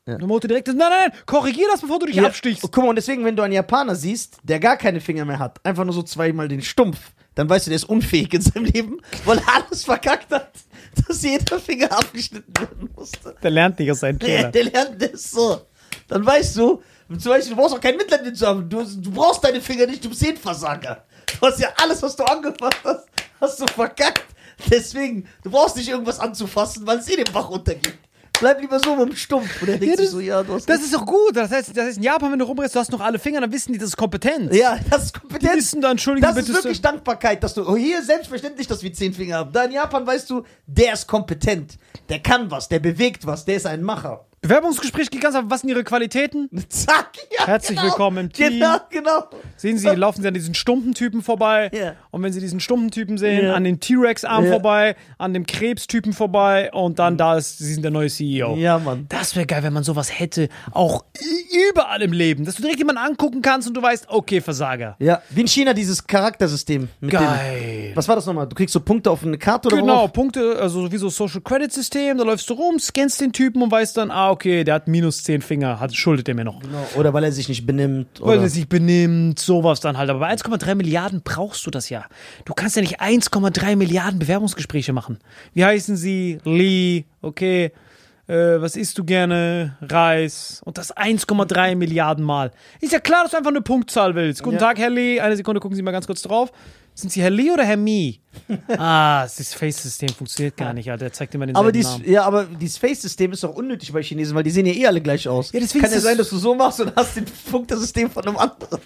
[0.07, 0.17] Ja.
[0.19, 2.25] Dann Motor direkt, nein, nein, nein, korrigier das, bevor du dich Ja.
[2.25, 2.63] abstichst.
[2.63, 5.39] Und guck mal, und deswegen, wenn du einen Japaner siehst, der gar keine Finger mehr
[5.39, 6.99] hat, einfach nur so zweimal den Stumpf,
[7.35, 10.51] dann weißt du, der ist unfähig in seinem Leben, weil er alles verkackt hat,
[11.07, 13.35] dass jeder Finger abgeschnitten werden musste.
[13.43, 14.51] Der lernt nicht aus seinen Der, Fehlern.
[14.51, 15.61] der lernt das so.
[16.07, 16.81] Dann weißt du,
[17.19, 18.67] zum Beispiel, du brauchst auch kein Mitleid mit zu haben.
[18.69, 21.03] Du, du brauchst deine Finger nicht, du bist ein Versager.
[21.39, 23.05] Du hast ja alles, was du angefasst hast,
[23.41, 24.23] hast du verkackt.
[24.71, 27.97] Deswegen, du brauchst nicht irgendwas anzufassen, weil es eh den Bach runtergeht.
[28.39, 29.61] Bleib lieber so mit dem Stumpf.
[29.61, 31.35] Und er denkt Ja, sich das- so, ja, du hast Das ist doch gut.
[31.35, 33.51] Das heißt, das heißt, in Japan, wenn du rumrennst, du hast noch alle Finger, dann
[33.51, 34.55] wissen die, das ist Kompetenz.
[34.55, 35.55] Ja, das ist Die Kompetenz.
[35.55, 36.59] wissen da, entschuldigen Das Sie ist bitte.
[36.63, 39.51] wirklich Dankbarkeit, dass du oh, hier selbstverständlich, dass wir zehn Finger haben.
[39.53, 41.77] Da in Japan weißt du, der ist kompetent,
[42.09, 44.25] der kann was, der bewegt was, der ist ein Macher.
[44.47, 45.49] Bewerbungsgespräch geht ganz einfach.
[45.49, 46.49] Was sind ihre Qualitäten?
[46.69, 47.89] Zack, ja, Herzlich genau.
[47.89, 48.49] willkommen im Team.
[48.49, 49.23] Genau, genau.
[49.57, 51.71] Sehen Sie, laufen Sie an diesen stumpen Typen vorbei.
[51.73, 51.93] Ja.
[52.11, 53.53] Und wenn Sie diesen stumpen Typen sehen, Ja.
[53.55, 54.51] an den T-Rex-Arm Ja.
[54.51, 58.55] vorbei, an dem Krebstypen vorbei und dann da ist, Sie sind der neue CEO.
[58.55, 59.07] Ja, Mann.
[59.09, 60.49] Das wäre geil, wenn man sowas hätte.
[60.71, 61.05] Auch
[61.71, 62.45] überall im Leben.
[62.45, 64.95] Dass du direkt jemanden angucken kannst und du weißt, okay, Versager.
[64.99, 66.89] Ja, wie in China dieses Charaktersystem.
[66.99, 67.87] Mit Geil.
[67.87, 68.45] Den, was war das nochmal?
[68.47, 70.13] Du kriegst so Punkte auf eine Karte oder Genau, worauf?
[70.13, 73.71] Punkte, also wie so Social Credit System, da läufst du rum, scannst den Typen und
[73.71, 76.59] weißt dann, ah, okay, der hat minus 10 Finger, hat, schuldet er mir noch.
[76.59, 76.85] Genau.
[76.95, 78.07] Oder weil er sich nicht benimmt.
[78.19, 80.09] Weil Oder er sich benimmt, sowas dann halt.
[80.09, 82.05] Aber bei 1,3 Milliarden brauchst du das ja.
[82.43, 85.19] Du kannst ja nicht 1,3 Milliarden Bewerbungsgespräche machen.
[85.53, 86.39] Wie heißen sie?
[86.43, 87.71] Lee, okay.
[88.27, 89.77] Äh, was isst du gerne?
[89.81, 90.61] Reis.
[90.65, 92.51] Und das 1,3 Milliarden Mal.
[92.81, 94.41] Ist ja klar, dass du einfach eine Punktzahl willst.
[94.41, 94.61] Guten Ja.
[94.61, 95.19] Tag, Herr Lee.
[95.19, 96.51] Eine Sekunde, gucken Sie mal ganz kurz drauf.
[96.95, 98.21] Sind Sie Herr Lee oder Herr Mi?
[98.77, 101.05] ah, das Face-System funktioniert gar nicht, Alter.
[101.05, 102.09] Der zeigt immer den aber dies, Namen.
[102.09, 105.01] ja, aber dieses Face-System ist doch unnötig bei Chinesen, weil die sehen ja eh alle
[105.01, 105.51] gleich aus.
[105.51, 108.37] Ja, deswegen Kann ja sein, dass du so machst und hast den Punktesystem von einem
[108.37, 108.79] anderen.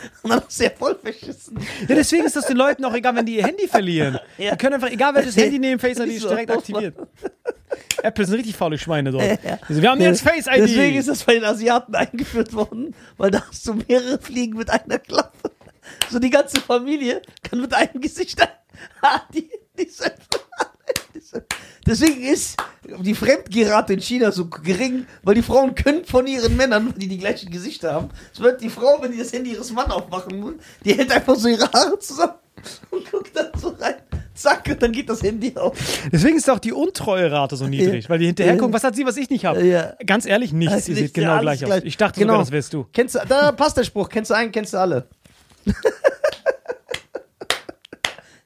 [0.22, 1.58] Und dann hast du ja voll verschissen.
[1.88, 4.18] Ja, deswegen ist das den Leuten auch egal, wenn die ihr Handy verlieren.
[4.38, 4.52] Ja.
[4.52, 6.94] Die können einfach, egal welches Handy nehmen, Face ID ist direkt aktiviert.
[8.02, 9.24] Apple sind richtig faule Schweine dort.
[9.68, 10.58] Also, wir haben jetzt Face ID.
[10.58, 14.70] Deswegen ist das bei den Asiaten eingeführt worden, weil da hast du mehrere Fliegen mit
[14.70, 15.50] einer Klappe.
[16.08, 18.40] So die ganze Familie kann mit einem Gesicht.
[19.02, 20.14] Ah, die, die sind,
[21.86, 22.56] deswegen ist
[23.00, 27.18] die Fremdgerate in China so gering, weil die Frauen können von ihren Männern, die die
[27.18, 28.08] gleichen Gesichter haben.
[28.32, 30.54] Es wird die Frau, wenn die das Handy ihres Mann aufmachen muss,
[30.84, 32.34] die hält einfach so ihre Haare zusammen
[32.90, 33.94] und guckt dann so rein.
[34.34, 35.76] Zack, und dann geht das Handy auf.
[36.12, 39.16] Deswegen ist auch die Untreuerate so niedrig, weil die hinterher gucken, was hat sie, was
[39.16, 39.64] ich nicht habe.
[39.66, 39.94] Ja.
[40.06, 40.72] Ganz ehrlich, nichts.
[40.74, 41.82] Also Ihr seht nicht- genau ja, gleich alles aus.
[41.84, 42.34] Ich dachte Genau.
[42.34, 42.86] sogar, das wärst du.
[42.92, 44.08] Kennst du, da passt der Spruch.
[44.08, 45.08] Kennst du einen, kennst du alle.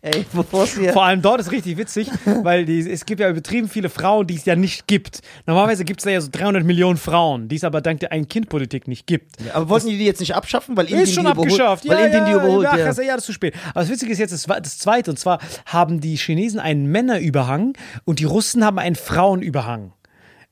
[0.05, 0.93] Ey, bevor es hier.
[0.93, 2.11] Vor allem dort ist richtig witzig,
[2.43, 5.21] weil die, es gibt ja übertrieben viele Frauen, die es ja nicht gibt.
[5.47, 8.89] Normalerweise gibt es da ja so 300 Millionen Frauen, die es aber dank der Ein-Kind-Politik
[8.89, 9.37] nicht gibt.
[9.55, 11.53] Aber wollten die die jetzt nicht abschaffen, weil Indien Ist schon die überholt?
[11.53, 11.89] abgeschafft.
[11.89, 12.65] Weil ja, Indien ja, die überholt.
[12.65, 13.55] ja, Ja, krass, ja, das ist zu spät.
[13.71, 15.13] Aber das Witzige ist jetzt das, das Zweite.
[15.13, 17.75] Und zwar haben die Chinesen einen Männerüberhang
[18.05, 19.93] und die Russen haben einen Frauenüberhang.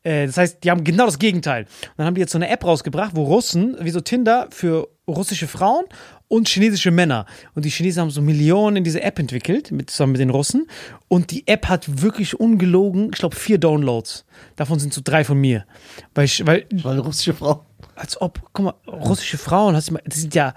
[0.05, 1.65] Äh, Das heißt, die haben genau das Gegenteil.
[1.65, 4.89] Und dann haben die jetzt so eine App rausgebracht, wo Russen, wie so Tinder für
[5.09, 5.87] russische Frauen
[6.31, 7.27] und chinesische Männer.
[7.55, 10.67] Und die Chinesen haben so Millionen in diese App entwickelt, mit, zusammen mit den Russen.
[11.09, 14.25] Und die App hat wirklich ungelogen, ich glaube, vier Downloads.
[14.57, 15.67] Davon sind so drei von mir.
[16.15, 17.67] Weil, ich, weil Weil russische Frau.
[17.97, 20.55] als ob, guck mal, russische Frauen, hast du mal, das sind ja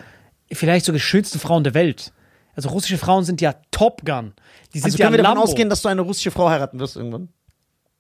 [0.52, 2.14] vielleicht sogar die schönsten Frauen der Welt.
[2.56, 4.34] Also russische Frauen sind ja Top Gun.
[4.74, 5.44] Die sind Also ja können wir davon Lambo.
[5.50, 7.30] ausgehen, dass du eine russische Frau heiraten wirst irgendwann?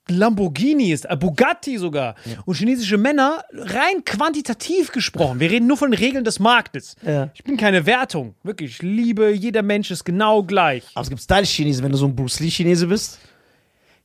[0.09, 2.15] Lamborghini ist, äh, Bugatti sogar.
[2.45, 5.39] Und chinesische Männer, rein quantitativ gesprochen.
[5.39, 6.95] Wir reden nur von den Regeln des Marktes.
[7.05, 7.29] Ja.
[7.33, 8.35] Ich bin keine Wertung.
[8.43, 10.83] Wirklich, ich liebe, jeder Mensch ist genau gleich.
[10.93, 13.19] Aber es gibt Style-Chinesen, wenn du so ein Bruce Lee-Chinese bist.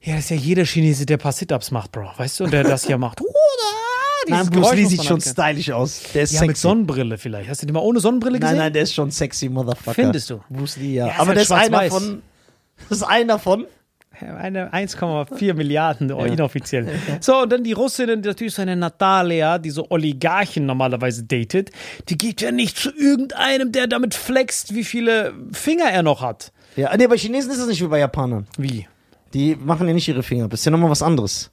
[0.01, 2.11] Ja, das ist ja jeder Chinese, der ein paar Sit-Ups macht, Bro.
[2.16, 2.44] Weißt du?
[2.44, 3.18] Und der das hier macht.
[3.20, 5.32] Dieses Nein, Bruce Geräusch Lee sieht schon kennen.
[5.32, 6.03] stylisch aus.
[6.14, 6.46] Der ist Ja, sexy.
[6.49, 7.49] mit Sonnenbrille vielleicht.
[7.49, 8.57] Hast du den mal ohne Sonnenbrille gesehen?
[8.57, 9.94] nein, nein, der ist schon sexy, Motherfucker.
[9.94, 10.40] Findest du?
[10.51, 11.07] Bruce Lee, ja.
[11.07, 12.22] Ja, Aber halt der ist einer von.
[12.88, 13.64] Das ist einer von.
[14.21, 16.89] Eine 1,4 Milliarden oh, inoffiziell.
[17.21, 21.71] So, und dann die Russin, natürlich so eine Natalia, die so Oligarchen normalerweise datet,
[22.09, 26.53] die geht ja nicht zu irgendeinem, der damit flext, wie viele Finger er noch hat.
[26.77, 28.47] Ja, nee, bei Chinesen ist es nicht wie bei Japanern.
[28.57, 28.87] Wie?
[29.35, 30.51] Die machen ja nicht ihre Finger ab.
[30.51, 31.51] Das ist ja nochmal was anderes.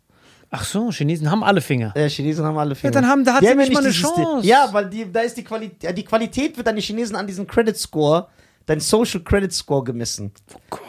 [0.52, 1.94] Ach so, Chinesen haben alle Finger.
[1.98, 2.92] Ja, Chinesen haben alle Finger.
[2.92, 4.48] dann haben- da hat Die sie ja nicht mal eine Chance.
[4.48, 7.46] Ja, weil die, da ist die Qualität, die Qualität wird an die Chinesen an diesen
[7.48, 8.28] Credit Score,
[8.66, 10.32] dein Social Credit Score gemessen.
[10.54, 10.82] Oh Gott.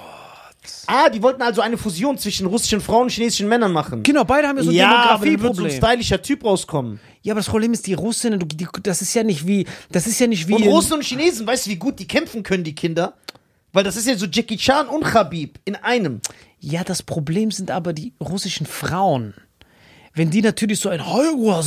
[0.86, 4.02] Ah, die wollten also eine Fusion zwischen russischen Frauen und chinesischen Männern machen.
[4.02, 5.76] Genau, beide haben ja so ein ja, dann wird so ein Demografieproblem.
[5.90, 7.00] stylischer Typ rauskommen.
[7.22, 10.06] Ja, aber das Problem ist, die Russinnen, du- die, das ist ja nicht wie, das
[10.06, 10.54] ist ja nicht wie.
[10.54, 13.14] Und Russen und Chinesen, weißt du, wie gut die kämpfen können, die Kinder?
[13.72, 16.20] Weil das ist ja so Jackie Chan und Khabib in einem.
[16.60, 19.34] Ja, das Problem sind aber die russischen Frauen.
[20.14, 21.62] Wenn die natürlich so ein so,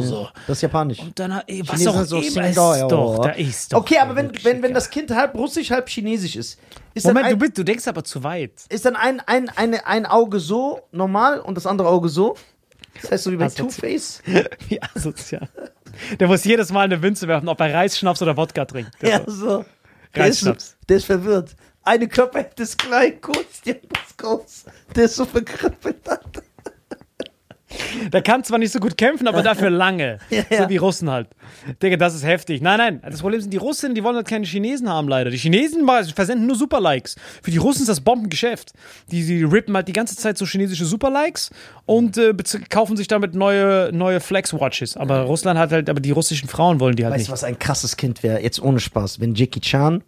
[0.00, 0.98] so, Das ist japanisch.
[1.00, 2.88] und dann ey, was Chinesen auch so immer ist ja.
[2.88, 3.80] doch, da ist doch.
[3.80, 6.58] Okay, aber wenn, wenn, wenn das Kind halb russisch, halb chinesisch ist
[7.04, 8.52] Moment, dann du, ein, bist, du denkst aber zu weit.
[8.68, 12.36] ist dann ein, ein, eine, ein Auge so normal und das andere Auge so?
[13.02, 13.48] Das heißt so wie bei.
[13.48, 14.22] Two-Face?
[14.68, 15.48] Wie asozial.
[16.18, 18.90] Der muss jedes Mal eine Münze werfen, ob er Reisschnaps oder Wodka trinkt.
[19.02, 19.32] Der Ja, so.
[19.34, 19.64] so.
[20.14, 21.54] Der ist, der ist verwirrt.
[21.82, 24.64] Eine Körperhälfte ist klein, kurz, die andere ist groß.
[24.94, 25.96] Der ist so verkrüppelt.
[28.12, 30.18] Der kann zwar nicht so gut kämpfen, aber dafür lange.
[30.30, 30.62] Ja, ja.
[30.64, 31.28] So wie Russen halt.
[31.82, 32.60] Digga, das ist heftig.
[32.62, 33.00] Nein, nein.
[33.08, 35.30] Das Problem sind die Russen, die wollen halt keine Chinesen haben, leider.
[35.30, 37.16] Die Chinesen versenden nur Superlikes.
[37.42, 38.72] Für die Russen ist das Bombengeschäft.
[39.10, 41.50] Die, die rippen halt die ganze Zeit so chinesische Superlikes
[41.84, 42.34] und äh,
[42.68, 44.96] kaufen sich damit neue, neue Flex-Watches.
[44.96, 47.28] Aber Russland hat halt, aber die russischen Frauen wollen die halt Weißt nicht.
[47.28, 48.40] du, was ein krasses Kind wäre?
[48.42, 49.20] Jetzt ohne Spaß.
[49.20, 50.02] Wenn Jackie Chan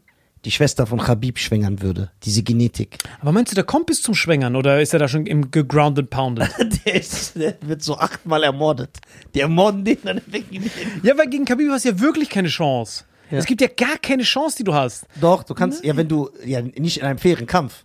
[0.48, 2.10] die Schwester von Khabib schwängern würde.
[2.22, 2.96] Diese Genetik.
[3.20, 6.08] Aber meinst du, der kommt bis zum Schwängern oder ist er da schon im gegrounded
[6.08, 6.48] pounded?
[6.86, 8.96] Der, ist, der wird so achtmal ermordet.
[9.34, 10.70] Die ermorden den, dann ihn.
[11.02, 13.04] ja, weil gegen Khabib hast du ja wirklich keine Chance.
[13.30, 13.36] Ja.
[13.36, 15.06] Es gibt ja gar keine Chance, die du hast.
[15.20, 17.84] Doch, du kannst, ja, wenn du, ja, nicht in einem fairen Kampf.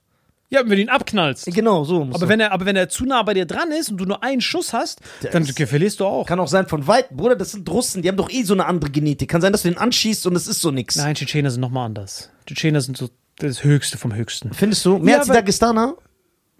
[0.53, 1.47] Ja, wenn du ihn abknallst.
[1.47, 2.05] Genau, so.
[2.05, 2.29] musst Aber du.
[2.29, 4.39] wenn, er, aber wenn er zu nah bei dir dran ist und du nur einen
[4.41, 4.99] Schuss hast,
[5.31, 6.27] dann ist- verlierst du auch.
[6.27, 8.65] Kann auch sein von weit, Bruder, das sind Russen, die haben doch eh so eine
[8.65, 9.29] andere Genetik.
[9.29, 10.95] Kann sein, dass du den anschießt und es ist so nix.
[10.95, 12.29] Nein, Tschetschener sind nochmal anders.
[12.45, 14.53] Tschetschener sind so das Höchste vom Höchsten.
[14.53, 14.99] Findest du?
[14.99, 15.95] Mehr Ja, als die aber- Dagestaner?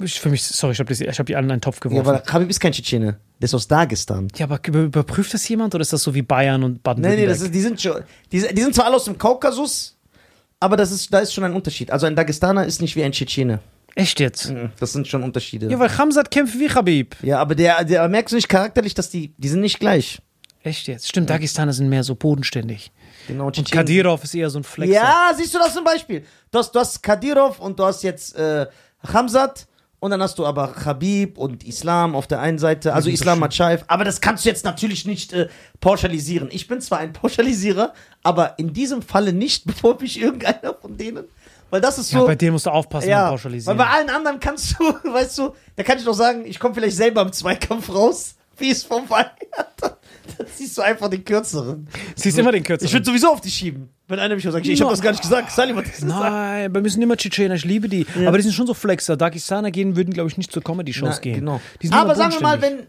[0.02, 2.08] Ich, für mich, sorry, ich habe hab die alle in einen Topf Ja, geworfen.
[2.10, 3.18] aber Khabib ist kein Tschetschene.
[3.39, 4.28] Der ist aus Dagestan.
[4.36, 7.30] Ja, aber über, überprüft das jemand oder ist das so wie Bayern und nee, Baden-Württemberg?
[7.30, 9.96] das ist, die sind schon, die, die sind zwar alle aus dem Kaukasus,
[10.60, 11.91] aber das ist, da ist schon ein Unterschied.
[11.91, 13.60] Also ein Dagestaner ist nicht wie ein Tschetschene.
[13.96, 14.52] Echt jetzt?
[14.80, 15.70] Das sind schon Unterschiede.
[15.70, 17.16] Ja, weil Hamzat kämpft wie Khabib.
[17.22, 20.20] Ja, aber der, der merkst du nicht charakterlich, dass die, die sind nicht gleich.
[20.64, 21.10] Echt jetzt?
[21.10, 22.91] Stimmt, Dagestaner sind mehr so bodenständig.
[23.28, 24.96] Genau, Und Kadirov ist eher so ein Flexer.
[24.96, 26.26] Ja, siehst du das zum Beispiel?
[26.52, 28.66] Du hast, du hast Kadirov und du hast jetzt äh,
[29.12, 29.68] Hamzat
[30.00, 33.39] und dann hast du aber Khabib und Islam auf der einen Seite, also Islam so
[33.41, 33.84] Matschaev.
[33.88, 35.48] Aber das kannst du jetzt natürlich nicht äh,
[35.82, 36.50] pauschalisieren.
[36.52, 41.26] Ich bin zwar ein Pauschalisierer, aber in diesem Falle nicht, bevor mich irgendeiner von denen,
[41.74, 42.28] weil das ist Ja, so.
[42.28, 43.78] bei denen musst du aufpassen Ja, und weil pauschalisieren.
[43.80, 46.95] bei allen anderen kannst du, weißt du, da kann ich doch sagen, ich komme vielleicht
[46.95, 49.26] selber im Zweikampf raus, wie es vorbei
[49.57, 49.82] hat.
[49.82, 51.88] Dann ziehst du einfach den kürzeren.
[52.15, 52.86] Siehst immer den kürzeren.
[52.86, 53.89] Ich würde sowieso auf dich schieben.
[54.07, 56.11] Wenn einer mich sagt, ich habe das gar nicht gesagt, Salim hat das gesagt.
[56.11, 58.05] Nein, bei mir sind immer Tschetschener, ich liebe die.
[58.28, 59.17] Aber die sind schon so Flexer.
[59.17, 61.39] Dagestaner gehen, würden, glaube ich, nicht zur Comedy-Shows gehen.
[61.39, 61.59] Genau.
[61.89, 62.86] Aber sagen wir mal, wenn.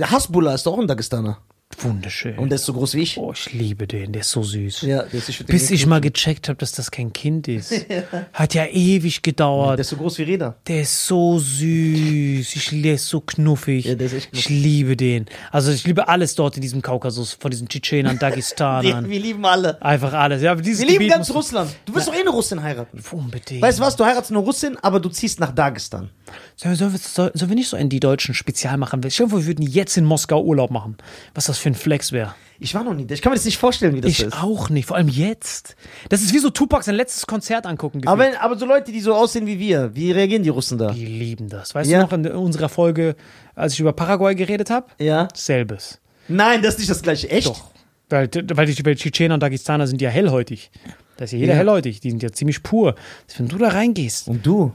[0.00, 1.38] Hasbullah ist doch auch ein Dagestaner.
[1.80, 2.38] Wunderschön.
[2.38, 3.18] Und der ist so groß wie ich.
[3.18, 4.82] oh, ich liebe den, der ist so süß.
[4.82, 7.72] Ja, der ist, ich Bis ich mal gecheckt habe, dass das kein Kind ist.
[8.32, 9.78] Hat ja ewig gedauert.
[9.78, 10.54] Der ist so groß wie Reda.
[10.68, 12.54] Der ist so süß.
[12.56, 13.86] Ich, der ist so knuffig.
[13.86, 14.62] Ja, der ist echt ich knuffig.
[14.62, 15.26] liebe den.
[15.50, 19.08] Also ich liebe alles dort in diesem Kaukasus, von diesen Tschetschenern, Dagestanern.
[19.08, 19.80] wir lieben alle.
[19.82, 20.42] Einfach alles.
[20.42, 21.70] Ja, aber dieses Wir lieben Gebiet ganz Russland.
[21.86, 23.00] Du wirst doch eh eine Russin heiraten.
[23.10, 23.62] Unbedingt.
[23.62, 23.96] Weißt du was?
[23.96, 26.10] Du heiratest eine Russin, aber du ziehst nach Dagestan.
[26.56, 29.00] Sollen wir, soll- wir nicht so einen die Deutschen Spezial machen?
[29.10, 30.96] Stell dir vor, wir würden jetzt in Moskau Urlaub machen.
[31.34, 32.34] Was das für ein Flex wäre.
[32.60, 33.14] Ich war noch nie da.
[33.14, 34.40] Ich kann mir das nicht vorstellen, wie das Ich ist.
[34.40, 35.74] auch nicht, vor allem jetzt.
[36.10, 38.02] Das ist wie so Tupac sein letztes Konzert angucken.
[38.06, 38.34] Aber, gefühlt.
[38.36, 40.92] wenn, aber so Leute, die so aussehen wie wir, wie reagieren die Russen da?
[40.92, 41.74] die lieben das.
[41.74, 41.98] Weißt Ja.
[41.98, 43.16] du noch in unserer Folge,
[43.56, 44.86] als ich über Paraguay geredet habe?
[44.98, 45.26] Ja?
[45.34, 45.98] Selbes.
[46.28, 47.28] Nein, das ist nicht das gleiche.
[47.30, 47.48] Echt?
[47.48, 47.72] Doch.
[48.10, 50.70] Weil, weil die Tschetschener und Dagestaner sind ja hellhäutig.
[51.16, 51.58] Da ist ja jeder Ja.
[51.58, 51.98] hellhäutig.
[52.00, 52.94] Die sind ja ziemlich pur.
[53.38, 54.72] Wenn du da reingehst, Und du?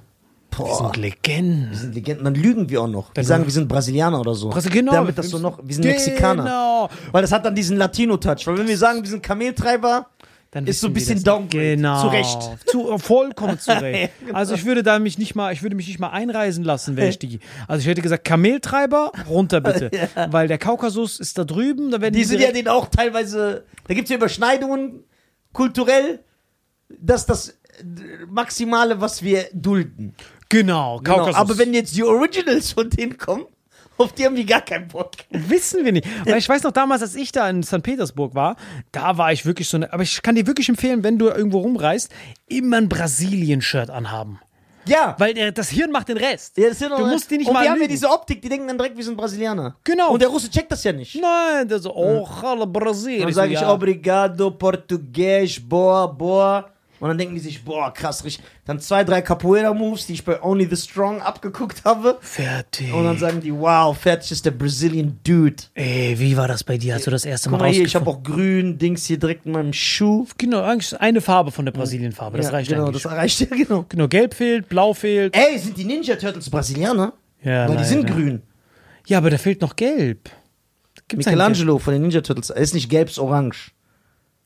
[0.52, 0.76] Die Boah.
[0.94, 1.70] sind Legenden.
[1.72, 3.10] Wir sind Legenden, dann lügen wir auch noch.
[3.10, 4.50] Die Dann- sagen, wir sind Brasilianer oder so.
[4.50, 4.94] Brasil- genau.
[4.94, 6.44] Damit das so noch, wir sind Mexikaner.
[6.44, 6.90] Genau.
[7.12, 8.48] Weil das hat dann diesen Latino-Touch.
[8.48, 10.08] Weil wenn wir sagen, wir sind Kameltreiber,
[10.52, 11.22] Dann Ist so ein wir bisschen.
[11.24, 11.76] Downgrade.
[11.76, 12.02] Genau.
[12.04, 12.40] Zu Recht.
[12.68, 14.12] Zu, vollkommen zu Recht.
[14.22, 14.38] Ja, genau.
[14.40, 17.10] Also ich würde da mich nicht mal, ich würde mich nicht mal einreisen lassen, wäre
[17.10, 17.40] ich die.
[17.68, 19.92] Also ich hätte gesagt, Kameltreiber, runter bitte.
[20.32, 23.94] Weil der Kaukasus ist da drüben, da werden die sind ja denen auch teilweise, da
[23.94, 25.04] gibt es ja Überschneidungen
[25.52, 26.20] kulturell,
[26.98, 27.54] das ist das äh,
[28.30, 30.16] Maximale, was wir dulden.
[30.50, 31.18] Genau, Genau.
[31.18, 31.36] Kaukasus.
[31.36, 33.46] Aber wenn jetzt die Originals von denen kommen,
[33.98, 35.12] auf die haben die gar keinen Bock.
[35.32, 36.08] Wissen wir nicht.
[36.26, 37.82] Weil ich weiß noch damals, als ich da in St.
[37.82, 38.56] Petersburg war,
[38.92, 39.92] da war ich wirklich so eine.
[39.92, 42.12] Aber ich kann dir wirklich empfehlen, wenn du irgendwo rumreist,
[42.48, 44.40] immer ein Brasilien-Shirt anhaben.
[44.86, 45.16] Ja.
[45.18, 46.58] Weil der, das Hirn macht den Rest.
[46.58, 48.50] Ja, das sind du musst die nicht und mal wir haben ja diese Optik, die
[48.50, 49.76] denken dann direkt, wir sind Brasilianer.
[49.84, 50.12] Genau.
[50.14, 51.20] Und der Russe checkt das ja nicht.
[51.20, 53.24] Nein, der so, oh, hallo Brasilien.
[53.24, 53.74] Dann sage ich ja.
[53.74, 56.70] obrigado, Português, boa, boa.
[57.00, 58.44] Und dann denken die sich, boah, krass, richtig.
[58.66, 62.18] Dann zwei, drei Capoeira-Moves, die ich bei Only the Strong abgeguckt habe.
[62.22, 62.92] Fertig.
[62.94, 65.56] Und dann sagen die, wow, fertig ist der Brazilian Dude.
[65.76, 66.96] Ey, wie war das bei dir?
[66.96, 69.46] Hast du das erste Mal Guck mal hier, ich habe auch grün, Dings hier direkt
[69.46, 70.26] in meinem Schuh.
[70.38, 72.38] Genau, eigentlich eine Farbe von der Brasilienfarbe.
[72.38, 73.04] Das Ja, reicht genau, eigentlich.
[73.04, 73.86] das reicht ja, genau.
[73.88, 75.36] genau, gelb fehlt, blau fehlt.
[75.36, 77.14] Ey, sind die Ninja Turtles Brasilianer?
[77.44, 78.42] Ja, Weil die sind grün.
[79.06, 80.30] Ja, aber da fehlt noch gelb.
[81.08, 83.72] Gibt's Michelangelo von den Ninja Turtles, er ist nicht gelb, ist orange.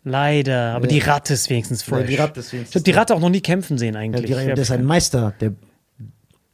[0.03, 0.93] Leider, aber Nee.
[0.93, 2.01] die Ratte ist wenigstens fresh.
[2.01, 3.99] Nee, die Ratte ist wenigstens Ich habe die Ratte auch noch nie kämpfen sehen Ja,
[3.99, 4.31] eigentlich.
[4.35, 5.53] hab- der ist ein Meister, der,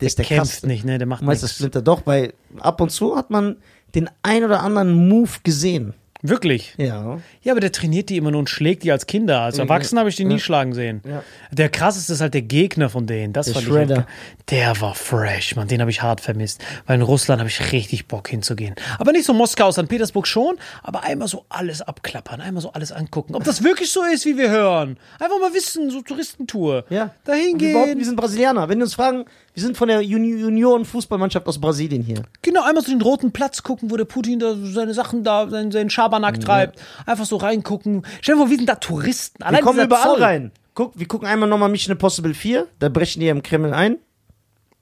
[0.01, 0.67] der ist der kämpft krasseste.
[0.67, 0.97] nicht, ne?
[0.97, 1.47] Der macht Meister.
[1.47, 3.55] Splinter doch, weil ab und zu hat man
[3.95, 5.93] den ein oder anderen Move gesehen.
[6.21, 6.73] Wirklich?
[6.77, 7.19] Ja.
[7.43, 9.41] Ja, aber der trainiert die immer nur und schlägt die als Kinder.
[9.41, 11.01] Als Erwachsener habe ich die nie schlagen sehen.
[11.07, 11.23] Ja.
[11.51, 13.33] Der krasseste ist halt der Gegner von denen.
[13.33, 13.93] Das Der fand Shredder.
[13.93, 14.07] ich halt
[14.49, 15.67] Der war fresh, man.
[15.67, 16.63] Den habe ich hart vermisst.
[16.85, 18.75] Weil in Russland habe ich richtig Bock hinzugehen.
[18.99, 19.87] Aber nicht so Moskau, St.
[19.87, 23.35] Petersburg schon, aber einmal so alles abklappern, einmal so alles angucken.
[23.35, 24.97] Ob das wirklich so ist, wie wir hören.
[25.19, 26.85] Einfach mal wissen, so Touristentour.
[26.89, 27.11] Ja.
[27.25, 28.03] Dahin Und wir wir gehen.
[28.03, 28.69] sind Brasilianer.
[28.69, 29.25] Wenn wir uns fragen,
[29.57, 32.21] wir sind von der Juni Junioren-Fußballmannschaft aus Brasilien hier.
[32.43, 35.71] Genau, einmal so den roten Platz gucken, wo der Putin da seine Sachen da, seinen,
[35.71, 36.79] seinen Schabernack treibt.
[37.07, 38.05] Einfach so reingucken.
[38.21, 39.39] Stell dir vor, wir sind da Touristen.
[39.39, 40.21] Wir Allein kommen dieser überall Zoll.
[40.21, 40.51] rein.
[40.75, 42.67] Guck, wir gucken einmal nochmal Mission Impossible 4.
[42.77, 43.97] Da brechen die im Kreml ein.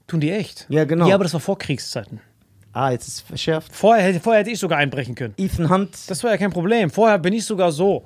[0.08, 0.66] Tun die echt?
[0.68, 1.08] Ja, genau.
[1.08, 2.20] Ja, aber das war vor Kriegszeiten.
[2.74, 3.74] Ah, jetzt ist es verschärft.
[3.74, 5.32] Vorher, hätte- vorher hätte ich sogar einbrechen können.
[5.38, 5.96] Ethan Hunt.
[6.10, 6.90] Das war ja kein Problem.
[6.90, 8.04] Vorher bin ich sogar so.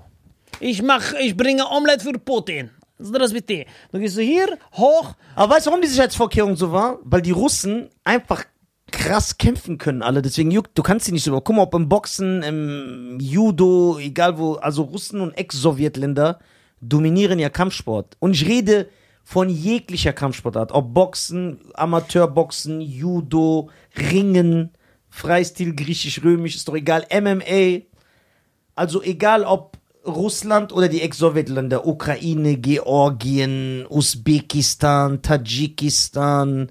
[0.60, 2.70] Ich mach, ich bringe Omelette für Putin.
[2.99, 3.65] Здравствуйте.
[3.91, 5.15] Dann gehst du hier hoch.
[5.35, 6.99] Aber weißt du, warum die Sicherheitsvorkehrung so war?
[7.03, 8.45] Weil die Russen einfach
[8.91, 10.21] krass kämpfen können alle.
[10.21, 11.39] Deswegen juckt, du kannst sie nicht so.
[11.39, 16.39] Guck mal, ob im Boxen, im Judo, egal wo, also Russen und Ex-Sowjetländer
[16.79, 18.15] dominieren ja Kampfsport.
[18.19, 18.89] Und ich rede
[19.23, 20.71] von jeglicher Kampfsportart.
[20.71, 24.71] Ob Boxen, Amateurboxen, Judo, Ringen,
[25.09, 27.05] Freistil, griechisch-römisch, ist doch egal.
[27.11, 27.81] MMA.
[28.75, 29.77] Also egal ob
[30.14, 36.70] Russland oder die Ex-Sowjetländer, Ukraine, Georgien, Usbekistan, Tadschikistan.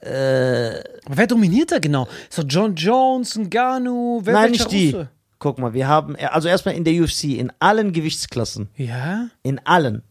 [0.00, 2.08] Aber wer dominiert da genau?
[2.36, 4.90] Doch John Jones, Ngannou, wer Nein, nicht die.
[4.90, 5.08] Russe?
[5.38, 9.28] Guck mal, wir haben, also erstmal in der UFC, in allen Gewichtsklassen, Ja?
[9.42, 10.02] in allen,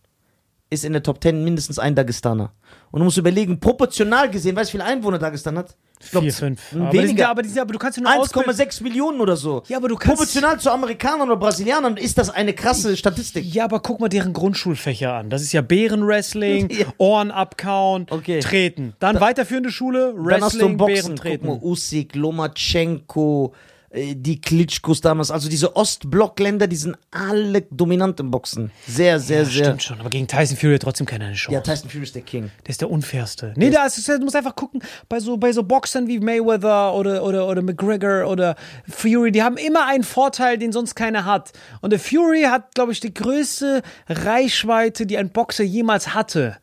[0.70, 2.52] ist in der Top 10 mindestens ein Dagestaner.
[2.92, 5.76] Und du musst überlegen, proportional gesehen, weißt du, wie viele Einwohner Dagestan hat?
[6.04, 6.62] Ich glaub, Vier, z- fünf.
[6.74, 7.20] Aber die sind Weniger.
[7.24, 8.52] ja, aber, die ja- aber du kannst ja nur ausbilden.
[8.52, 9.64] 1,6 Millionen oder so.
[9.68, 13.46] Ja, aber du kannst- Proportional zu Amerikanern oder Brasilianern ist das eine krasse Statistik.
[13.46, 15.30] Ja, aber guck mal deren Grundschulfächer an.
[15.30, 16.86] Das ist ja Bärenwrestling, Ja.
[16.98, 18.40] Ohren abkauen, Okay.
[18.40, 18.94] treten.
[19.00, 21.48] Dann weiterführende Schule, Dann hast du Wrestling, Boxen, Bären guck treten.
[21.48, 23.54] mal, Usyk, Lomachenko,
[23.94, 28.72] die Klitschkos damals, also diese Ostblockländer, die sind alle dominant im Boxen.
[28.88, 29.66] Sehr, sehr, Ja, sehr.
[29.66, 31.54] stimmt schon, aber gegen Tyson Fury hat trotzdem keiner eine Chance.
[31.54, 32.52] Ja, Tyson Fury ist der King.
[32.66, 33.54] Der ist der unfairste.
[33.58, 37.24] Nee, da ist, du musst einfach gucken, bei so, bei so Boxern wie Mayweather oder,
[37.24, 38.56] oder, oder McGregor oder
[38.90, 41.52] Fury, die haben immer einen Vorteil, den sonst keiner hat.
[41.82, 46.58] Und der Fury hat, glaube ich, die größte Reichweite, die ein Boxer jemals hatte.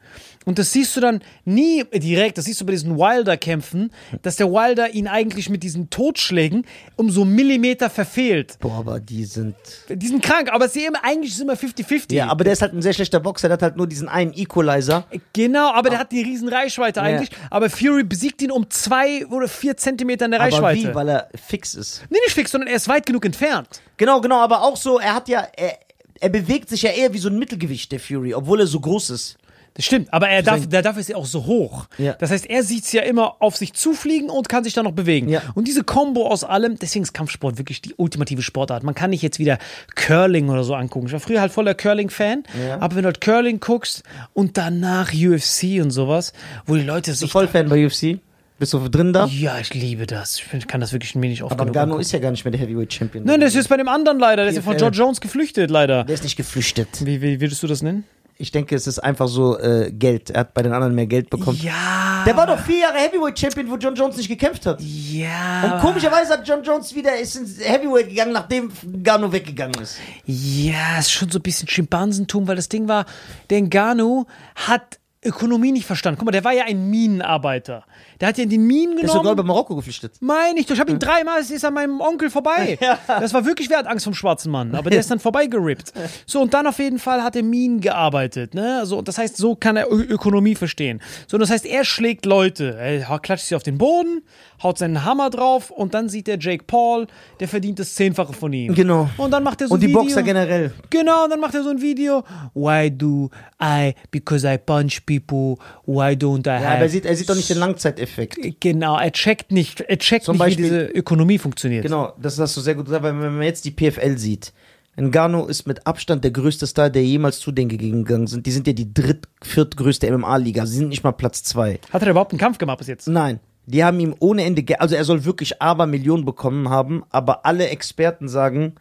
[0.49, 3.91] Und das siehst du dann nie direkt, das siehst du bei diesen Wilder-Kämpfen,
[4.23, 6.65] dass der Wilder ihn eigentlich mit diesen Totschlägen
[6.97, 8.57] um so Millimeter verfehlt.
[8.59, 9.57] Boah, aber die sind.
[9.91, 12.15] Die sind krank, aber sie immer, eigentlich ist immer 50-50.
[12.15, 14.33] Ja, aber der ist halt ein sehr schlechter Boxer, der hat halt nur diesen einen
[14.33, 15.05] Equalizer.
[15.35, 17.29] Genau, aber der hat die riesen Reichweite eigentlich.
[17.51, 20.89] Aber Fury besiegt ihn um zwei oder vier Zentimeter in der Aber Reichweite.
[20.89, 20.95] wie?
[20.95, 22.07] Weil er fix ist.
[22.09, 23.69] nee, nicht fix, sondern er ist weit genug entfernt.
[23.99, 25.47] Genau, genau, aber auch so, er hat ja.
[25.59, 25.79] Er,
[26.21, 29.11] er bewegt sich ja eher wie so ein Mittelgewicht, der Fury, obwohl er so groß
[29.11, 29.37] ist.
[29.79, 31.87] Das stimmt, aber er darf, der dafür ist er auch so hoch.
[31.99, 32.15] Ja.
[32.15, 34.93] Das heißt, er sieht es ja immer auf sich zufliegen und kann sich dann noch
[34.93, 35.29] bewegen.
[35.29, 35.41] Ja.
[35.55, 38.83] Und diese Combo aus allem, deswegen ist Kampfsport wirklich die ultimative Sportart.
[38.83, 39.57] Man kann nicht jetzt wieder
[39.95, 41.07] Curling oder so angucken.
[41.07, 42.81] Ich war früher halt voller Curling-Fan, Ja.
[42.81, 44.03] aber wenn du halt Curling guckst
[44.35, 46.33] und danach UFC und sowas,
[46.67, 47.31] wo die Leute Bist sich.
[47.31, 48.19] voll Fan bei UFC?
[48.59, 49.27] Bist du drin da?
[49.27, 50.43] Ja, ich liebe das.
[50.59, 52.61] Ich kann das wirklich mir nicht oft Aber Gano ist ja gar nicht mehr der
[52.61, 53.23] Heavyweight Champion.
[53.25, 54.43] Nein, das ist bei dem anderen leider.
[54.43, 54.79] Der ist ja von PFL.
[54.81, 56.03] George Jones geflüchtet, leider.
[56.03, 56.89] der ist nicht geflüchtet.
[57.07, 58.03] Wie, wie würdest du das nennen?
[58.41, 60.31] Ich denke, es ist einfach so äh, Geld.
[60.31, 61.59] Er hat bei den anderen mehr Geld bekommen.
[61.61, 62.23] Ja.
[62.25, 64.81] Der war doch vier Jahre Heavyweight Champion, wo John Jones nicht gekämpft hat.
[64.81, 65.75] Ja.
[65.75, 68.71] Und komischerweise hat John Jones wieder ist ins Heavyweight gegangen, nachdem
[69.03, 69.99] Gano weggegangen ist.
[70.25, 73.07] Ja, ist schon so ein bisschen Schimpansentum, weil das Ding war,
[73.51, 76.19] der Ngannou hat Ökonomie nicht verstanden.
[76.19, 77.85] Guck mal, der war ja ein Minenarbeiter.
[78.21, 79.39] Der hat ja in den Minen Der ist sogar genommen.
[79.41, 80.13] über Marokko geflüchtet.
[80.21, 82.79] Meine ich, doch, ich habe ihn dreimal, es ist an meinem Onkel vorbei.
[83.09, 85.93] Das war wirklich, wer hat Angst vom schwarzen Mann, aber der ist dann vorbeigerippt.
[86.27, 88.87] So, und dann auf jeden Fall hat er Minen gearbeitet, ne?
[88.87, 91.01] So, das heißt, so kann er Ö Ökonomie verstehen.
[91.27, 94.23] So, das heißt, er schlägt Leute, er klatscht sie auf den Boden,
[94.63, 97.07] haut seinen Hammer drauf und dann sieht der Jake Paul,
[97.41, 98.75] der verdient das Zehnfache von ihm.
[98.75, 99.09] Genau.
[99.17, 100.03] Und dann macht er so Und die ein Video.
[100.03, 100.73] Boxer generell.
[100.91, 102.25] Genau, und dann macht er so ein Video.
[102.55, 103.31] Why do
[103.63, 105.57] I, because I punch people,
[105.87, 106.83] why don't I Ja, aber have...
[106.83, 108.39] er sieht, er sieht doch nicht den Langzeiteffekt.
[108.61, 111.83] Genau, er checkt nicht, er checkt Zum nicht, Beispiel- wie diese Ökonomie funktioniert.
[111.85, 114.53] Genau, das hast du sehr gut gesagt, weil wenn man jetzt die PFL sieht,
[115.01, 118.45] Ngannou ist mit Abstand der größte Star, der jemals zu denen gegangen sind.
[118.47, 120.67] Die sind ja die dritt-, viertgrößte MMA-Liga.
[120.67, 121.79] Sie sind nicht mal Platz zwei.
[121.93, 123.07] Hat er überhaupt einen Kampf gemacht bis jetzt?
[123.07, 123.39] Nein.
[123.71, 127.45] Die haben ihm ohne Ende, Ge also er soll wirklich aber Millionen bekommen haben, aber
[127.45, 128.77] alle Experten sagen,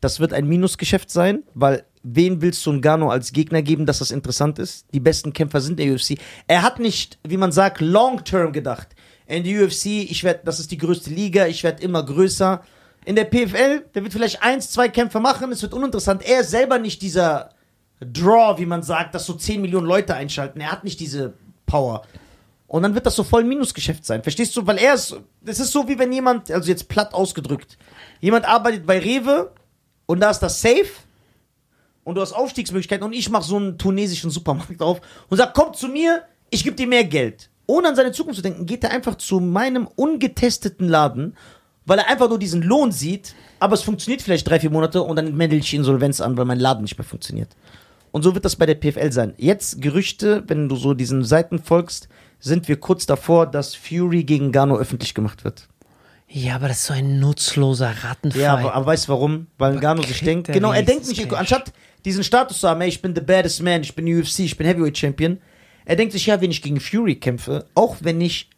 [0.00, 4.10] das wird ein Minusgeschäft sein, weil wen willst du Ngannou als Gegner geben, dass das
[4.10, 4.86] interessant ist?
[4.94, 6.18] Die besten Kämpfer sind in der UFC.
[6.46, 8.88] Er hat nicht, wie man sagt, long-term gedacht.
[9.26, 12.62] In der UFC, ich werde, das ist die größte Liga, ich werde immer größer.
[13.04, 16.26] In der PFL, der wird vielleicht eins, zwei Kämpfe machen, es wird uninteressant.
[16.26, 17.50] Er ist selber nicht dieser
[18.00, 20.62] Draw, wie man sagt, dass so 10 Millionen Leute einschalten.
[20.62, 21.34] Er hat nicht diese
[21.66, 22.00] Power.
[22.68, 24.22] Und dann wird das so voll Minusgeschäft sein.
[24.22, 24.66] Verstehst du?
[24.66, 27.78] Weil er ist, das ist so wie wenn jemand, also jetzt platt ausgedrückt,
[28.20, 29.52] jemand arbeitet bei Rewe
[30.06, 30.86] und da ist das Safe
[32.02, 35.74] und du hast Aufstiegsmöglichkeiten und ich mache so einen tunesischen Supermarkt auf und sag, komm
[35.74, 37.50] zu mir, ich gebe dir mehr Geld.
[37.66, 41.36] Ohne an seine Zukunft zu denken, geht er einfach zu meinem ungetesteten Laden,
[41.84, 45.16] weil er einfach nur diesen Lohn sieht, aber es funktioniert vielleicht drei, vier Monate und
[45.16, 47.50] dann melde ich Insolvenz an, weil mein Laden nicht mehr funktioniert.
[48.10, 49.34] Und so wird das bei der PFL sein.
[49.36, 52.08] Jetzt Gerüchte, wenn du so diesen Seiten folgst,
[52.38, 55.68] sind wir kurz davor, dass Fury gegen Gano öffentlich gemacht wird.
[56.28, 58.42] Ja, aber das ist so ein nutzloser Rattenfight.
[58.42, 59.46] Ja, aber, aber weißt du warum?
[59.58, 61.72] Weil Aber Gano sich denkt, genau, er denkt nicht, anstatt
[62.04, 64.66] diesen Status zu haben, ey, ich bin the baddest man, ich bin UFC, ich bin
[64.66, 65.38] Heavyweight Champion,
[65.84, 68.50] er denkt sich, ja, wenn ich gegen Fury kämpfe, auch wenn ich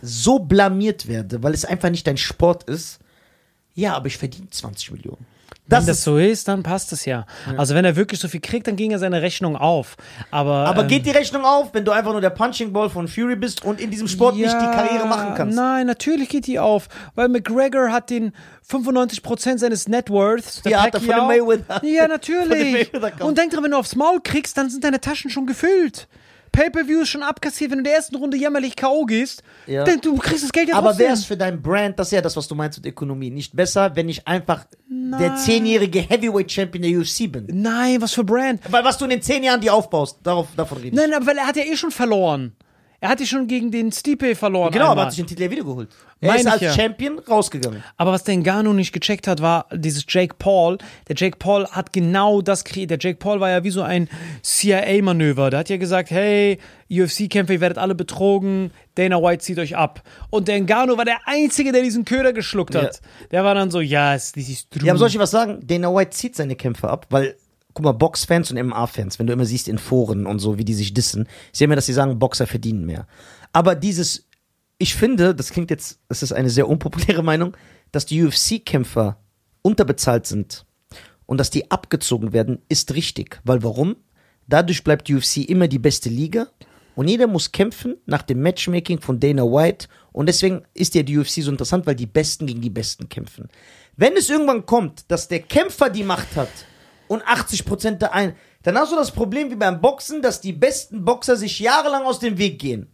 [0.00, 3.00] so blamiert werde, weil es einfach nicht dein Sport ist,
[3.74, 5.26] ja, aber ich verdiene 20 Millionen.
[5.70, 7.26] Wenn Das das ist, so ist, dann passt es ja.
[7.58, 9.96] Also wenn er wirklich so viel kriegt, dann ging er seine Rechnung auf.
[10.30, 13.06] Aber, aber ähm, geht die Rechnung auf, wenn du einfach nur der Punching Ball von
[13.06, 15.54] Fury bist und in diesem Sport nicht die Ja, Karriere machen kannst?
[15.54, 18.32] Nein, natürlich geht die auf, weil McGregor hat den
[18.70, 20.62] 95% seines Networths.
[20.62, 21.84] der Ja, hat er von dem Mayweather.
[21.84, 22.90] Ja, natürlich.
[23.20, 26.08] Und denk dran, wenn du aufs Maul kriegst, dann sind deine Taschen schon gefüllt.
[26.52, 29.04] Pay-Per-View ist schon abkassiert, wenn du in der ersten Runde jämmerlich K.O.
[29.04, 29.84] gehst, Ja.
[29.84, 32.20] dann du kriegst das Geld ja Aber wäre es für dein Brand, das ist ja
[32.20, 36.82] das, was du meinst mit Ökonomie, nicht besser, wenn ich einfach der zehnjährige Heavyweight Champion
[36.82, 37.46] der UFC bin?
[37.52, 38.60] Nein, was für Brand.
[38.70, 40.96] Weil was du in den zehn Jahren dir aufbaust, darauf, davon reden.
[40.96, 42.52] Nein, aber weil er hat ja eh schon verloren.
[43.00, 44.72] Er hat ja schon gegen den Stipe verloren.
[44.72, 45.04] Genau, aber einmal.
[45.06, 45.88] hat sich den Titel ja wiedergeholt.
[46.20, 46.72] Er Meine ist als ja.
[46.72, 47.84] Champion rausgegangen.
[47.96, 50.78] Aber was der Ngannou nicht gecheckt hat, war dieses Jake Paul.
[51.06, 52.90] Der Jake Paul hat genau das kreiert.
[52.90, 54.08] Der Jake Paul war ja wie so ein
[54.42, 55.50] CIA-Manöver.
[55.50, 56.58] Der hat ja gesagt, hey,
[56.90, 60.02] UFC-Kämpfer, ihr werdet alle betrogen, Dana White zieht euch ab.
[60.30, 63.00] Und der Ngannou war der Einzige, der diesen Köder geschluckt hat.
[63.30, 64.84] Der war dann so, ja, yes, this is true.
[64.84, 65.60] Ja, aber soll ich was sagen?
[65.64, 67.36] Dana White zieht seine Kämpfe ab, weil,
[67.78, 70.74] guck mal, Boxfans und MMA-Fans, wenn du immer siehst in Foren und so, wie die
[70.74, 73.06] sich dissen, ich sehe immer, dass sie sagen, Boxer verdienen mehr.
[73.52, 74.26] Aber dieses,
[74.78, 77.56] ich finde, das klingt jetzt, das ist eine sehr unpopuläre Meinung,
[77.92, 79.18] dass die UFC-Kämpfer
[79.62, 80.66] unterbezahlt sind
[81.26, 83.40] und dass die abgezogen werden, ist richtig.
[83.44, 83.94] Weil warum?
[84.48, 86.48] Dadurch bleibt die UFC immer die beste Liga
[86.96, 91.16] und jeder muss kämpfen nach dem Matchmaking von Dana White und deswegen ist ja die
[91.16, 93.48] UFC so interessant, weil die Besten gegen die Besten kämpfen.
[93.96, 96.48] Wenn es irgendwann kommt, dass der Kämpfer die Macht hat
[97.08, 101.04] und 80% der ein, dann hast du das Problem wie beim Boxen, dass die besten
[101.04, 102.88] Boxer sich jahrelang aus dem Weg gehen.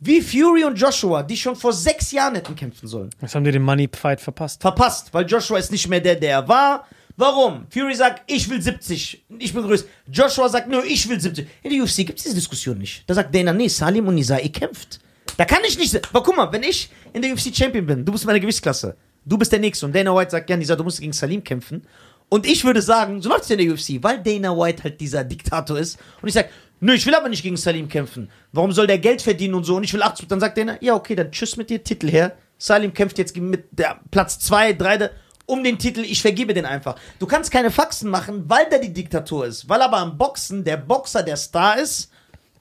[0.00, 3.52] Wie Fury und Joshua, die schon vor sechs Jahren hätten kämpfen sollen Jetzt haben die
[3.52, 4.60] den Money Fight verpasst.
[4.60, 6.86] verpasst, weil Joshua ist nicht mehr der, der er war.
[7.16, 7.66] Warum?
[7.70, 9.84] Fury sagt, ich will 70, ich bin größer.
[10.10, 11.46] Joshua sagt, nö, ich will 70.
[11.62, 13.08] In der UFC gibt es diese Diskussion nicht.
[13.08, 14.98] Da sagt Dana, nee, Salim und Nisa, ihr kämpft.
[15.36, 15.96] Da kann ich nicht.
[16.10, 18.96] Aber guck mal, wenn ich in der UFC Champion bin, du bist in meiner Gewichtsklasse,
[19.24, 21.86] du bist der Nächste und Dana White sagt, ja, Nisa, du musst gegen Salim kämpfen.
[22.34, 25.22] Und ich würde sagen, so läuft es in der UFC, weil Dana White halt dieser
[25.22, 26.00] Diktator ist.
[26.20, 26.48] Und ich sag,
[26.80, 28.28] nö, ich will aber nicht gegen Salim kämpfen.
[28.50, 29.76] Warum soll der Geld verdienen und so?
[29.76, 30.26] Und ich will 80.
[30.26, 32.36] Dann sagt Dana, ja, okay, dann tschüss mit dir, Titel her.
[32.58, 35.10] Salim kämpft jetzt mit der Platz 2, 3
[35.46, 36.96] um den Titel, ich vergebe den einfach.
[37.20, 39.68] Du kannst keine Faxen machen, weil der die Diktatur ist.
[39.68, 42.10] Weil aber am Boxen der Boxer der Star ist,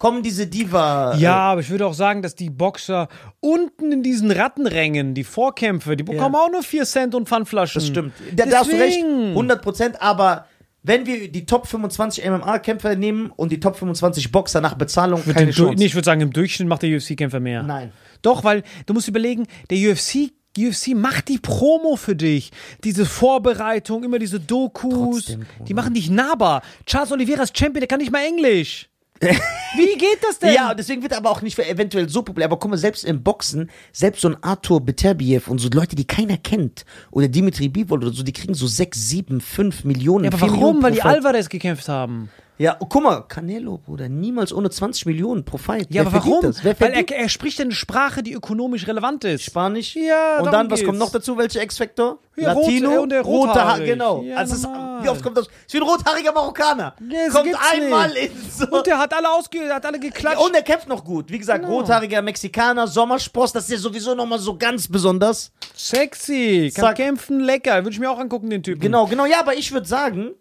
[0.04, 1.16] kommen diese Diva.
[1.16, 3.08] Ja, aber ich würde auch sagen, dass die Boxer
[3.40, 7.80] unten in diesen Rattenrängen, die Vorkämpfe, die bekommen auch nur 4 Cent und Pfandflaschen.
[7.80, 8.14] Das stimmt.
[8.36, 8.98] Da, da hast du recht.
[8.98, 9.30] Deswegen.
[9.30, 10.02] 100 Prozent.
[10.02, 10.46] Aber
[10.82, 15.38] wenn wir die Top 25 MMA-Kämpfer nehmen und die Top 25 Boxer nach Bezahlung, Mit
[15.38, 15.76] keine Chance.
[15.78, 17.64] nee, ich würde sagen, im Durchschnitt macht der UFC-Kämpfer mehr.
[17.64, 17.94] Nein.
[18.22, 22.52] Doch, weil du musst überlegen, der UFC, UFC macht die Promo für dich.
[22.84, 25.28] Diese Vorbereitung, immer diese Dokus.
[25.28, 26.62] Trotzdem, die machen dich nahbar.
[26.86, 28.90] Charles Oliveira ist Champion, der kann nicht mal Englisch.
[29.76, 30.54] Wie geht das denn?
[30.54, 32.46] Ja, und deswegen wird er aber auch nicht für eventuell so populär.
[32.46, 36.06] Aber guck mal, selbst im Boxen, selbst so ein Arthur Beterbiev und so Leute, die
[36.06, 40.26] keiner kennt, oder Dimitri Bivol oder so, die kriegen so 6, 7, 5 Millionen.
[40.26, 40.60] Ja, aber 4 warum?
[40.60, 41.02] Millionen Weil die.
[41.02, 42.30] Alvarez gekämpft haben.
[42.60, 45.88] Ja, oh, guck mal, Canelo, Bruder, niemals ohne 20 Millionen pro Fight.
[45.90, 46.44] Ja, Wer aber warum?
[46.80, 49.44] Weil er, er spricht eine Sprache, die ökonomisch relevant ist.
[49.44, 49.96] Spanisch?
[49.96, 50.88] Ja, Und dann, was geht's.
[50.88, 51.36] kommt noch dazu?
[51.38, 52.20] Welche X-Factor?
[52.36, 52.92] Ja, Latino?
[52.94, 54.22] äh, und der rote Haare, genau.
[54.24, 55.48] Ja, also ist, wie oft kommt das?
[55.48, 56.96] Ist wie ein rothaariger Marokkaner.
[57.10, 58.24] Ja, kommt einmal nicht.
[58.32, 58.68] in so.
[58.68, 60.44] Und der hat alle ausge hat alle Ja, geklatscht.
[60.46, 61.32] und er kämpft noch gut.
[61.32, 61.78] Wie gesagt, Genau.
[61.80, 65.52] rothaariger Mexikaner, Sommersport, das ist ja sowieso nochmal so ganz besonders.
[65.76, 66.96] Sexy, kann Zack.
[66.98, 67.78] kämpfen, lecker.
[67.84, 68.80] Würde ich mir auch angucken, den Typen.
[68.82, 69.26] Genau, genau.
[69.26, 70.32] Ja, aber ich würde sagen,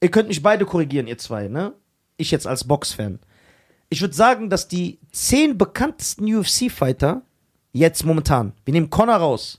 [0.00, 1.74] ihr könnt mich beide korrigieren, ihr zwei, ne?
[2.16, 3.18] Ich jetzt als Boxfan.
[3.88, 7.22] Ich würde sagen, dass die zehn bekanntesten UFC-Fighter
[7.72, 9.58] jetzt momentan, wir nehmen Connor raus,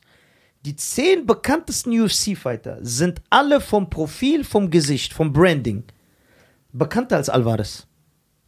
[0.64, 5.84] die zehn bekanntesten UFC-Fighter sind alle vom Profil, vom Gesicht, vom Branding
[6.72, 7.88] bekannter als Alvarez.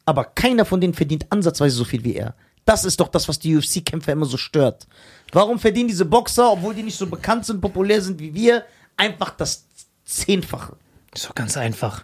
[0.06, 2.36] Aber keiner von denen verdient ansatzweise so viel wie er.
[2.66, 4.88] Das ist doch das, was die UFC-Kämpfer immer so stört.
[5.32, 8.64] Warum verdienen diese Boxer, obwohl die nicht so bekannt sind, populär sind wie wir,
[8.96, 9.66] einfach das
[10.06, 10.78] Zehnfache?
[11.14, 12.04] Ist doch ganz einfach.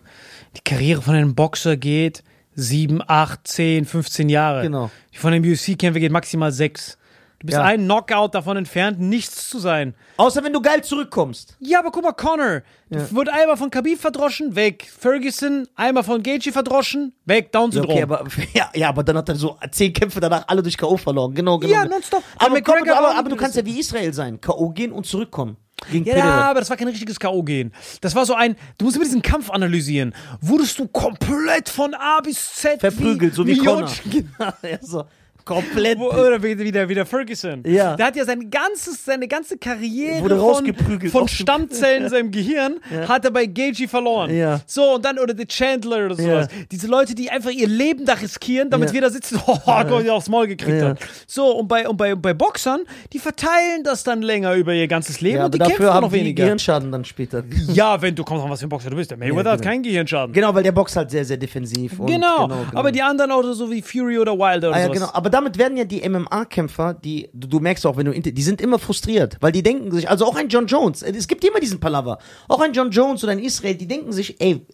[0.55, 2.23] Die Karriere von einem Boxer geht
[2.55, 4.63] sieben, acht, zehn, 15 Jahre.
[4.63, 4.91] Genau.
[5.13, 6.97] Die von einem UFC-Kämpfer geht maximal sechs.
[7.39, 7.63] Du bist Ja.
[7.63, 9.93] ein Knockout davon entfernt, nichts zu sein.
[10.17, 11.55] Außer wenn du geil zurückkommst.
[11.61, 12.63] Ja, aber guck mal, Connor.
[12.89, 13.09] Ja.
[13.11, 14.91] Wurde einmal von Khabib verdroschen, weg.
[14.99, 17.45] Ferguson, einmal von Gaethje verdroschen, weg.
[17.53, 17.91] Ja, Down-Syndrom.
[17.93, 20.97] okay, aber, ja, ja, aber dann hat er so zehn Kämpfe danach alle durch K.O.
[20.97, 21.33] verloren.
[21.33, 21.71] Genau, genau.
[21.73, 22.21] Ja, nonstop.
[22.37, 24.41] Aber, aber, war aber du kannst ja wie Israel sein.
[24.41, 24.71] K.O.
[24.71, 25.55] gehen und zurückkommen.
[25.91, 26.49] Gegen Ja, Pereira.
[26.51, 27.41] aber das war kein richtiges K.O.
[27.43, 27.71] gehen.
[28.01, 30.13] Das war so ein, du musst immer diesen Kampf analysieren.
[30.41, 33.87] Wurdest du komplett von A bis Z Verprügelt, so wie Connor.
[33.87, 34.23] Jotsch-
[34.63, 35.05] ja, so.
[35.49, 35.97] Komplett.
[35.99, 37.63] Wo- Oder wie, wie, der, wie der Ferguson.
[37.65, 37.95] Ja.
[37.95, 42.79] Der hat ja sein ganzes, seine ganze Karriere Wurde von, von Stammzellen in seinem Gehirn
[43.07, 44.33] hat er bei Gaethje verloren.
[44.35, 44.61] Ja.
[44.67, 46.47] So, und dann, oder der Chandler oder sowas.
[46.51, 46.63] Ja.
[46.71, 48.93] Diese Leute, die einfach ihr Leben da riskieren, damit Ja.
[48.93, 50.89] wir da sitzen, oh, Gott, die aufs Maul gekriegt Ja.
[50.89, 50.99] hat.
[51.27, 52.81] So, und bei, und bei, bei Boxern,
[53.11, 56.19] die verteilen das dann länger über ihr ganzes Leben Ja, und die kämpfen noch die
[56.19, 56.43] weniger.
[56.43, 57.43] Gehirnschaden dann später.
[57.73, 59.11] Ja, wenn du kommst an was für ein Boxer du bist.
[59.11, 59.71] Der Mayweather Ja, hat genau.
[59.71, 60.33] keinen Gehirnschaden.
[60.33, 61.99] Genau, weil der Box halt sehr, sehr defensiv.
[61.99, 62.47] Und Genau.
[62.47, 62.79] genau, genau.
[62.79, 64.99] aber die anderen auch so wie Fury oder Wilder oder Ah, ja, sowas.
[64.99, 65.09] genau.
[65.13, 68.59] Aber damit werden ja die MMA-Kämpfer, die, du, du merkst auch, wenn du, die sind
[68.61, 71.79] immer frustriert, weil die denken sich, also auch ein John Jones, es gibt immer diesen
[71.79, 74.65] Palaver, auch ein John Jones oder ein Israel, die denken sich, ey,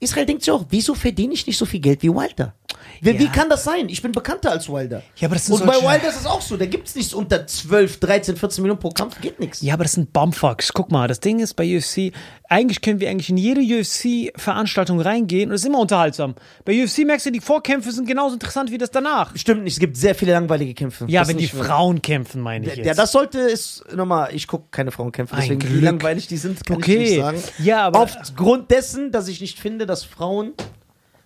[0.00, 2.54] Israel denkt sich auch, wieso verdiene ich nicht so viel Geld wie Wilder?
[3.00, 3.18] Wie, Ja.
[3.18, 3.88] wie kann das sein?
[3.88, 5.02] Ich bin bekannter als Wilder.
[5.16, 7.14] Ja, aber das sind Und bei Wilder ist es auch so, da gibt es nichts
[7.14, 9.62] unter 12, 13, 14 Millionen pro Kampf, geht nichts.
[9.62, 10.72] Ja, aber das sind Bumfucks.
[10.72, 12.12] Guck mal, das Ding ist bei UFC,
[12.48, 16.34] eigentlich können wir eigentlich in jede UFC-Veranstaltung reingehen und es ist immer unterhaltsam.
[16.64, 19.34] Bei UFC merkst du, die Vorkämpfe sind genauso interessant wie das danach.
[19.36, 21.06] Stimmt nicht, es gibt sehr viele langweilige Kämpfe.
[21.08, 22.86] Ja, Das wenn die Frauen kämpfen, meine ich jetzt.
[22.86, 24.30] Ja, das sollte es nochmal.
[24.34, 26.98] Ich gucke keine Frauenkämpfe, deswegen wie langweilig die sind, kann ich Okay.
[26.98, 27.42] nicht sagen.
[27.62, 30.52] Ja, aber- aufgrund dessen, dass ich nicht finde, dass Frauen,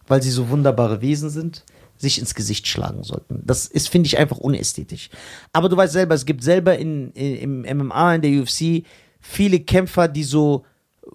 [0.06, 1.64] weil sie so wunderbare Wesen sind,
[1.96, 3.42] sich ins Gesicht schlagen sollten.
[3.44, 5.10] Das ist, finde ich, einfach unästhetisch.
[5.52, 8.84] Aber du weißt selber, es gibt selber in, in, im MMA, in der UFC,
[9.20, 10.64] viele Kämpfer, die so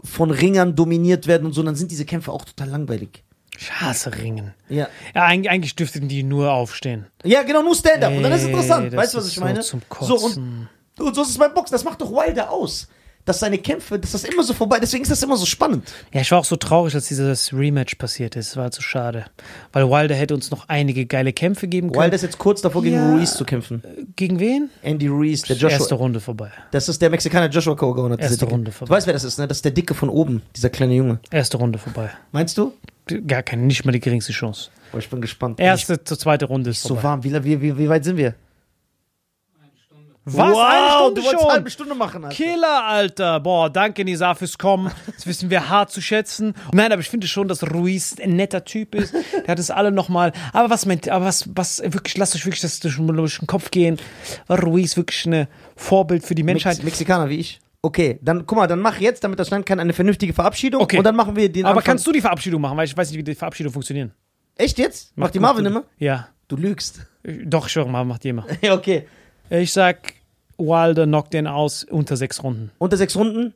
[0.03, 3.23] von Ringern dominiert werden und so, dann sind diese Kämpfe auch total langweilig.
[3.57, 4.53] Ich hasse Ringen.
[4.67, 4.87] Ja.
[5.13, 7.05] Ja, eigentlich, eigentlich dürften die nur aufstehen.
[7.23, 8.11] Ja, genau, nur Stand-up.
[8.11, 8.87] Und dann ist es Ey, interessant.
[8.87, 9.61] das Weißt du, was ich meine?
[9.61, 10.67] zum so, und,
[10.99, 11.73] und so ist es beim Boxen.
[11.73, 12.87] Das macht doch Wilder aus.
[13.25, 15.89] Dass seine Kämpfe, dass das immer so vorbei, deswegen ist das immer so spannend.
[16.13, 18.57] Ja, ich war auch so traurig, als dieses Rematch passiert ist.
[18.57, 19.25] War halt so schade.
[19.71, 22.03] Weil Wilder hätte uns noch einige geile Kämpfe geben können.
[22.03, 23.13] Wilder ist jetzt kurz davor, gegen Ja.
[23.15, 23.81] Ruiz zu kämpfen.
[24.17, 24.69] Gegen wen?
[24.81, 25.69] Andy Ruiz, der Joshua.
[25.77, 26.51] Erste Runde vorbei.
[26.71, 28.45] Das ist der Mexikaner Joshua dieser Erste.
[28.45, 28.95] Runde Du vorbei.
[28.95, 29.47] weißt, wer das ist, ne?
[29.47, 31.19] Das ist der Dicke von oben, dieser kleine Junge.
[31.31, 32.09] Erste Runde vorbei.
[32.33, 32.73] Meinst du?
[33.27, 34.69] Gar keine, nicht mal die geringste Chance.
[34.91, 35.59] Boah, ich bin gespannt.
[35.61, 37.03] Erste zur zweite Runde ist Ich, so vorbei.
[37.03, 37.23] warm.
[37.23, 38.35] Wie, wie, wie, wie weit sind wir?
[40.25, 40.35] Was?
[40.35, 41.39] Wow, eine Stunde du wolltest schon?
[41.39, 42.35] eine halbe Stunde machen, Alter.
[42.35, 43.39] Killer, Alter.
[43.41, 44.89] Boah, danke, Nisa, fürs Kommen.
[45.13, 46.53] Das wissen wir hart zu schätzen.
[46.71, 49.13] Nein, aber ich finde schon, dass Ruiz ein netter Typ ist.
[49.13, 50.31] Der hat es alle nochmal.
[50.53, 53.97] Aber was meint, aber was, was, wirklich, lasst euch wirklich das durch, den Kopf gehen.
[54.47, 56.77] War Ruiz wirklich ein Vorbild für die Menschheit?
[56.77, 57.59] Mex Mexikaner wie ich.
[57.81, 60.81] Okay, dann guck mal, dann mach jetzt, damit das Land kann, eine vernünftige Verabschiedung.
[60.81, 60.99] Okay.
[60.99, 61.83] Und dann machen wir den aber Anfang.
[61.83, 62.77] kannst du die Verabschiedung machen?
[62.77, 64.11] Weil ich weiß nicht, wie die Verabschiedung funktioniert.
[64.55, 65.17] Echt jetzt?
[65.17, 65.71] Macht die Mach Marvin du.
[65.71, 65.83] immer?
[65.97, 66.29] Ja.
[66.47, 67.05] Du lügst.
[67.23, 68.45] Doch, ich schwöre mal, macht die immer.
[68.61, 69.05] Ja, okay.
[69.49, 70.13] Ich sag,
[70.57, 72.71] Wilder knockt den aus unter sechs Runden.
[72.77, 73.53] Unter sechs Runden?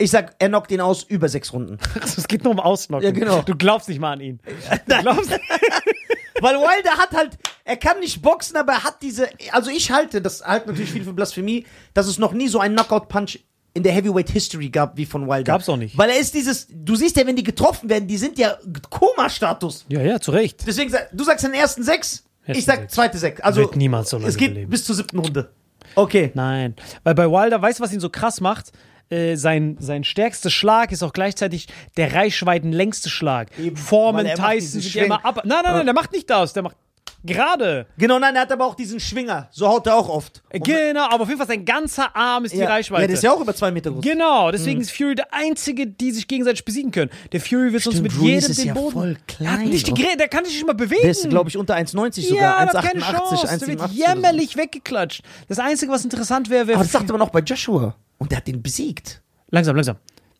[0.00, 1.78] Ich sag, er knockt ihn aus über sechs Runden.
[2.02, 3.04] Es geht nur um Ausnocken.
[3.04, 3.42] Ja, genau.
[3.42, 4.40] Du glaubst nicht mal an ihn.
[4.86, 5.30] Du glaubst
[6.40, 10.22] Weil Wilder hat halt, er kann nicht boxen, aber er hat diese, also ich halte,
[10.22, 13.40] das halt natürlich viel für Blasphemie, dass es noch nie so einen Knockout-Punch
[13.74, 15.42] in der Heavyweight History gab wie von Wilder.
[15.42, 15.98] Gab's auch nicht.
[15.98, 18.56] Weil er ist dieses, du siehst ja, wenn die getroffen werden, die sind ja
[18.88, 19.86] Koma-Status.
[19.88, 20.64] Ja, ja, zu Recht.
[20.66, 22.24] Deswegen, du sagst den ersten sechs,
[22.56, 22.94] Ich sag sechs.
[22.94, 23.40] zweite sechs.
[23.40, 24.70] Also, Wird niemals so lange es geht überleben.
[24.70, 25.50] bis zur siebten Runde.
[25.94, 26.30] Okay.
[26.34, 26.74] Nein.
[27.04, 28.72] Weil bei Wilder, weißt du, was ihn so krass macht?
[29.10, 33.48] Äh, sein, sein stärkster Schlag ist auch gleichzeitig der reichweitenlängste Schlag.
[33.58, 35.42] Eben, macht Tyson ja immer ab.
[35.44, 36.52] Nein, nein, nein, der macht nicht das.
[36.52, 36.76] Der macht.
[37.24, 37.86] Gerade.
[37.98, 39.48] Genau, nein, er hat aber auch diesen Schwinger.
[39.50, 40.42] So haut er auch oft.
[40.52, 43.02] Und- Genau, aber auf jeden Fall sein ganzer Arm ist die ja, Reichweite.
[43.02, 44.02] Ja, der ist ja auch über zwei Meter groß.
[44.02, 47.10] Genau, deswegen ist Fury der Einzige, die sich gegenseitig besiegen können.
[47.32, 48.92] Der Fury wird sonst mit Ruiz jedem ist den ja Boden.
[48.92, 51.02] voll Er hat klein nicht die der kann sich nicht mal bewegen.
[51.02, 52.42] Der ist, glaube ich, unter 1,90 sogar.
[52.42, 53.58] ja, der hat keine 1,88, Chance.
[53.58, 53.84] Der wird 1,87.
[53.84, 53.94] oder so.
[53.94, 55.22] jämmerlich weggeklatscht.
[55.48, 56.76] Das Einzige, was interessant wäre, wäre.
[56.76, 57.94] Aber das sagt man auch bei Joshua.
[58.18, 59.22] Und der hat den besiegt.
[59.50, 59.96] Langsam, langsam.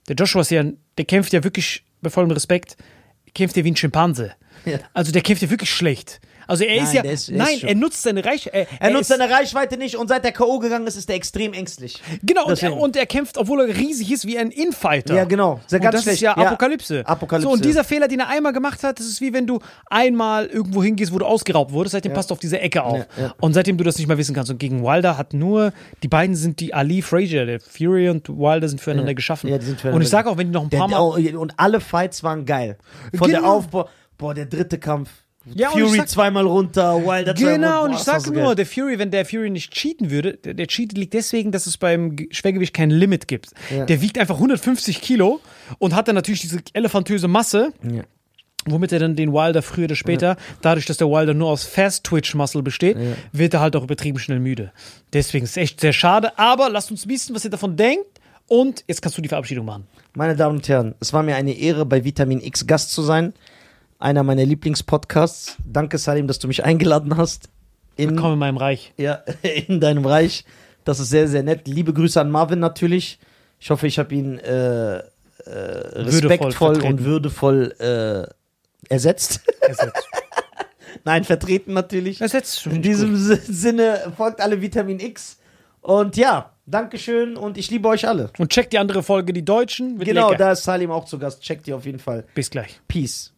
[0.08, 0.64] Der Joshua ist ja,
[0.96, 2.76] der kämpft ja wirklich, bei vollem Respekt,
[3.34, 4.32] kämpft ja wie ein Schimpanse.
[4.64, 4.78] Ja.
[4.94, 6.20] Also der kämpft ja wirklich schlecht.
[6.48, 8.48] Also er ist Nein, ja, der ist- er ist nein, schon- er nutzt seine Reich,
[8.52, 10.58] er, Er nutzt ist, seine Reichweite nicht und seit der K.O.
[10.58, 12.02] gegangen ist, ist er extrem ängstlich.
[12.22, 15.14] genau und er, und er kämpft, obwohl er riesig ist, wie ein Infighter.
[15.14, 15.60] Ja, genau.
[15.66, 16.14] Sehr Und ganz das schlecht.
[16.16, 16.46] ist ja Ja.
[16.48, 17.06] Apokalypse.
[17.06, 17.46] Apokalypse.
[17.48, 20.46] So, und dieser Fehler, den er einmal gemacht hat, das ist wie wenn du einmal
[20.46, 22.98] irgendwo hingehst, wo du ausgeraubt wurdest, seitdem passt du auf diese Ecke auf.
[22.98, 23.34] Ja, ja.
[23.40, 24.50] Und seitdem du das nicht mehr wissen kannst.
[24.50, 25.72] Und gegen Wilder hat nur,
[26.02, 29.48] die beiden sind die Ali Frazier, der Fury und Wilder sind füreinander geschaffen.
[29.50, 30.98] Ja, die sind füreinander und ich sage auch, wenn die noch ein Der, paar Mal.
[31.00, 32.78] oh, und alle Fights waren geil.
[33.14, 33.56] Von der Genau.
[33.56, 33.88] Aufbau.
[34.16, 35.10] Boah, der dritte Kampf.
[35.54, 38.54] Ja, Fury sag- zweimal runter, Wilder zweimal Genau, und ich sage nur, geil.
[38.56, 41.76] der Fury, wenn der Fury nicht cheaten würde, der, der Cheat liegt deswegen, dass es
[41.76, 43.50] beim Ge- Schwergewicht kein Limit gibt.
[43.74, 43.84] Ja.
[43.86, 45.40] Der wiegt einfach 150 Kilo
[45.78, 48.02] und hat dann natürlich diese elefantöse Masse, Ja.
[48.66, 52.62] womit er dann den Wilder früher oder später, dadurch, dass der Wilder nur aus Fast-Twitch-Muscle
[52.62, 52.96] besteht,
[53.32, 54.72] wird er halt auch übertrieben schnell müde.
[55.12, 58.04] Deswegen ist es echt sehr schade, aber lasst uns wissen, was ihr davon denkt
[58.46, 59.86] und jetzt kannst du die Verabschiedung machen.
[60.14, 63.32] Meine Damen und Herren, es war mir eine Ehre, bei Vitamin X Gast zu sein.
[63.98, 65.56] Einer meiner Lieblingspodcasts.
[65.64, 67.48] Danke, Salim, dass du mich eingeladen hast.
[67.96, 68.92] In, Komm in meinem Reich.
[68.96, 69.22] ja,
[69.66, 70.44] in deinem Reich.
[70.84, 71.66] Das ist sehr, sehr nett.
[71.66, 73.18] Liebe Grüße an Marvin natürlich.
[73.58, 75.02] Ich hoffe, ich habe ihn äh, äh,
[75.46, 76.86] respektvoll vertreten.
[77.00, 79.40] und würdevoll äh, ersetzt.
[79.60, 80.06] Ersetzt.
[81.04, 82.20] Nein, vertreten natürlich.
[82.20, 82.66] Ersetzt.
[82.66, 85.38] In diesem Si- Sinne folgt alle Vitamin X.
[85.80, 88.30] Und ja, Dankeschön und ich liebe euch alle.
[88.38, 89.98] Und checkt die andere Folge, die Deutschen.
[89.98, 90.38] Genau, lecker.
[90.38, 91.42] da ist Salim auch zu Gast.
[91.42, 92.24] Checkt ihr auf jeden Fall.
[92.34, 92.80] Bis gleich.
[92.88, 93.32] Peace.